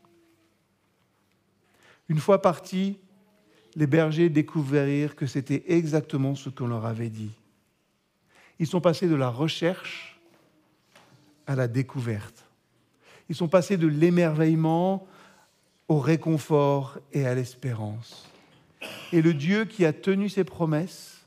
Une 2.10 2.20
fois 2.20 2.42
partis, 2.42 2.98
les 3.76 3.88
bergers 3.88 4.30
découvrirent 4.30 5.16
que 5.16 5.26
c'était 5.26 5.64
exactement 5.68 6.36
ce 6.36 6.50
qu'on 6.50 6.68
leur 6.68 6.86
avait 6.86 7.10
dit. 7.10 7.32
Ils 8.60 8.68
sont 8.68 8.82
passés 8.82 9.08
de 9.08 9.16
la 9.16 9.30
recherche 9.30 10.20
à 11.48 11.56
la 11.56 11.68
découverte. 11.68 12.46
Ils 13.30 13.36
sont 13.36 13.48
passés 13.48 13.78
de 13.78 13.88
l'émerveillement 13.88 15.08
au 15.88 16.00
réconfort 16.00 16.98
et 17.12 17.26
à 17.26 17.36
l'espérance. 17.36 18.30
Et 19.12 19.22
le 19.22 19.34
Dieu 19.34 19.66
qui 19.66 19.86
a 19.86 19.94
tenu 19.94 20.30
ses 20.30 20.44
promesses 20.44 21.26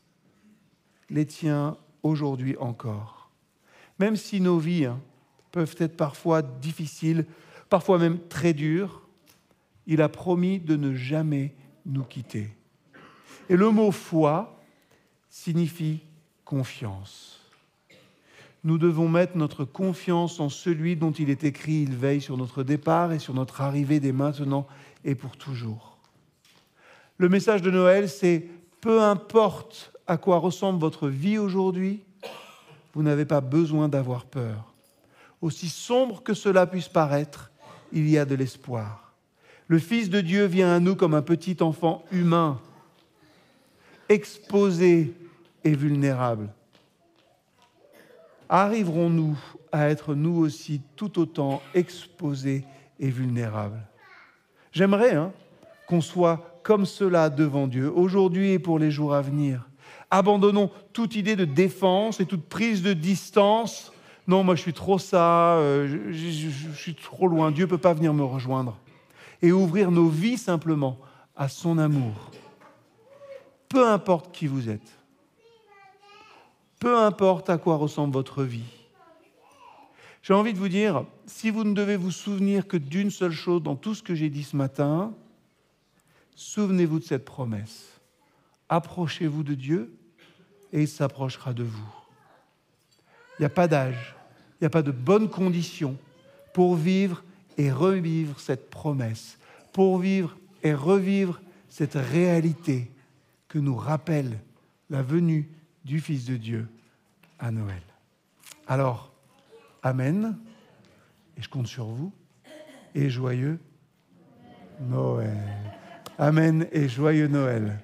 les 1.11 1.27
tient 1.27 1.77
aujourd'hui 2.03 2.57
encore. 2.59 3.31
Même 3.99 4.17
si 4.17 4.41
nos 4.41 4.59
vies 4.59 4.87
hein, 4.87 5.01
peuvent 5.53 5.77
être 5.79 5.97
parfois 5.97 6.43
difficiles, 6.43 7.27
parfois 7.69 7.99
même 7.99 8.19
très 8.29 8.53
dures, 8.53 9.03
il 9.87 10.03
a 10.03 10.09
promis 10.09 10.59
de 10.59 10.77
ne 10.77 10.95
jamais 10.95 11.55
nous 11.87 12.05
quitter. 12.05 12.49
Et 13.49 13.57
le 13.57 13.71
mot 13.71 13.93
foi 13.93 14.61
signifie 15.31 16.01
confiance. 16.47 17.41
Nous 18.65 18.79
devons 18.79 19.09
mettre 19.09 19.37
notre 19.37 19.65
confiance 19.65 20.41
en 20.41 20.49
celui 20.49 20.97
dont 20.97 21.11
il 21.11 21.29
est 21.29 21.45
écrit, 21.45 21.83
il 21.83 21.95
veille 21.95 22.23
sur 22.23 22.39
notre 22.39 22.63
départ 22.63 23.13
et 23.13 23.19
sur 23.19 23.35
notre 23.35 23.61
arrivée 23.61 24.01
dès 24.01 24.13
maintenant 24.13 24.67
et 25.05 25.15
pour 25.15 25.37
toujours. 25.37 25.99
Le 27.19 27.29
message 27.29 27.63
de 27.63 27.71
Noël, 27.71 28.09
c'est 28.09 28.49
peu 28.81 29.03
importe 29.03 29.93
à 30.07 30.17
quoi 30.17 30.39
ressemble 30.39 30.81
votre 30.81 31.09
vie 31.09 31.37
aujourd'hui, 31.37 32.03
vous 32.95 33.03
n'avez 33.03 33.25
pas 33.25 33.41
besoin 33.41 33.89
d'avoir 33.89 34.25
peur. 34.25 34.73
Aussi 35.43 35.69
sombre 35.69 36.23
que 36.23 36.35
cela 36.35 36.67
puisse 36.67 36.89
paraître, 36.89 37.51
il 37.93 38.09
y 38.09 38.19
a 38.19 38.25
de 38.25 38.35
l'espoir. 38.35 39.13
Le 39.67 39.79
Fils 39.79 40.11
de 40.11 40.21
Dieu 40.21 40.45
vient 40.45 40.75
à 40.75 40.81
nous 40.81 40.95
comme 40.95 41.15
un 41.15 41.23
petit 41.23 41.57
enfant 41.61 42.05
humain, 42.13 42.61
exposé 44.09 45.13
et 45.67 45.75
vulnérable. 45.75 46.49
Arriverons-nous 48.49 49.37
à 49.73 49.89
être 49.89 50.15
nous 50.15 50.37
aussi 50.39 50.81
tout 50.95 51.19
autant 51.19 51.61
exposés 51.75 52.65
et 53.01 53.11
vulnérables? 53.11 53.83
J'aimerais 54.71 55.17
hein, 55.17 55.33
qu'on 55.89 56.01
soit 56.01 56.61
comme 56.63 56.87
cela 56.87 57.31
devant 57.31 57.67
Dieu, 57.67 57.93
aujourd'hui 57.93 58.53
et 58.53 58.61
pour 58.61 58.79
les 58.79 58.93
jours 58.93 59.13
à 59.13 59.23
venir. 59.23 59.69
Abandonnons 60.11 60.71
toute 60.93 61.17
idée 61.17 61.35
de 61.35 61.45
défense 61.45 62.21
et 62.21 62.27
toute 62.27 62.49
prise 62.49 62.83
de 62.83 62.93
distance. 62.93 63.93
Non, 64.29 64.45
moi 64.45 64.55
je 64.55 64.63
suis 64.63 64.73
trop 64.73 65.01
ça, 65.01 65.57
euh, 65.57 66.13
je, 66.13 66.75
suis 66.75 66.95
trop 66.95 67.27
loin, 67.27 67.51
Dieu 67.51 67.65
ne 67.65 67.71
peut 67.71 67.79
pas 67.79 67.95
venir 67.95 68.15
me 68.15 68.23
rejoindre. 68.25 68.79
Et 69.43 69.51
ouvrir 69.51 69.91
nos 69.91 70.09
vies 70.09 70.39
simplement 70.39 70.99
à 71.37 71.49
son 71.49 71.79
amour. 71.79 72.31
Peu 73.69 73.89
importe 73.89 74.33
qui 74.33 74.47
vous 74.47 74.69
êtes, 74.71 74.96
peu 76.79 76.99
importe 76.99 77.51
à 77.51 77.59
quoi 77.59 77.77
ressemble 77.77 78.13
votre 78.13 78.43
vie. 78.43 78.63
J'ai 80.23 80.35
envie 80.35 80.53
de 80.53 80.59
vous 80.59 80.69
dire, 80.69 81.05
si 81.27 81.51
vous 81.51 81.63
ne 81.63 81.73
devez 81.73 81.97
vous 81.97 82.11
souvenir 82.11 82.67
que 82.67 82.77
d'une 82.77 83.11
seule 83.11 83.33
chose 83.33 83.63
dans 83.63 83.77
tout 83.77 83.95
ce 83.95 84.03
que 84.03 84.15
j'ai 84.15 84.29
dit 84.29 84.43
ce 84.43 84.57
matin, 84.57 85.15
souvenez-vous 86.35 86.99
de 86.99 87.05
cette 87.05 87.25
promesse. 87.25 88.01
Approchez-vous 88.69 89.45
de 89.45 89.55
Dieu 89.55 89.95
et 90.73 90.83
il 90.83 90.89
s'approchera 90.89 91.53
de 91.53 91.63
vous. 91.63 91.95
Il 93.39 93.43
n'y 93.43 93.47
a 93.47 93.51
pas 93.51 93.69
d'âge, 93.69 94.17
il 94.55 94.65
n'y 94.65 94.67
a 94.67 94.71
pas 94.71 94.83
de 94.83 94.91
bonnes 94.91 95.29
conditions 95.29 95.97
pour 96.53 96.75
vivre 96.75 97.23
et 97.57 97.71
revivre 97.71 98.41
cette 98.41 98.69
promesse, 98.69 99.39
pour 99.73 99.99
vivre 99.99 100.37
et 100.63 100.75
revivre 100.75 101.41
cette 101.69 101.95
réalité 101.95 102.91
que 103.49 103.59
nous 103.59 103.77
rappelle 103.77 104.41
la 104.91 105.03
venue 105.03 105.49
du 105.87 106.01
Fils 106.01 106.25
de 106.27 106.37
Dieu 106.37 106.69
à 107.39 107.53
Noël. 107.53 107.83
Alors, 108.67 109.13
Amen, 109.85 110.37
et 111.37 111.43
je 111.43 111.49
compte 111.49 111.69
sur 111.69 111.87
vous, 111.87 112.13
et 112.97 113.09
joyeux 113.09 113.61
Noël. 114.81 115.39
Amen 116.19 116.67
et 116.73 116.89
joyeux 116.89 117.29
Noël. 117.29 117.79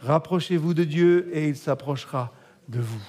Rapprochez-vous 0.00 0.74
de 0.74 0.82
Dieu 0.82 1.30
et 1.32 1.48
il 1.48 1.56
s'approchera 1.56 2.34
de 2.68 2.80
vous. 2.80 3.02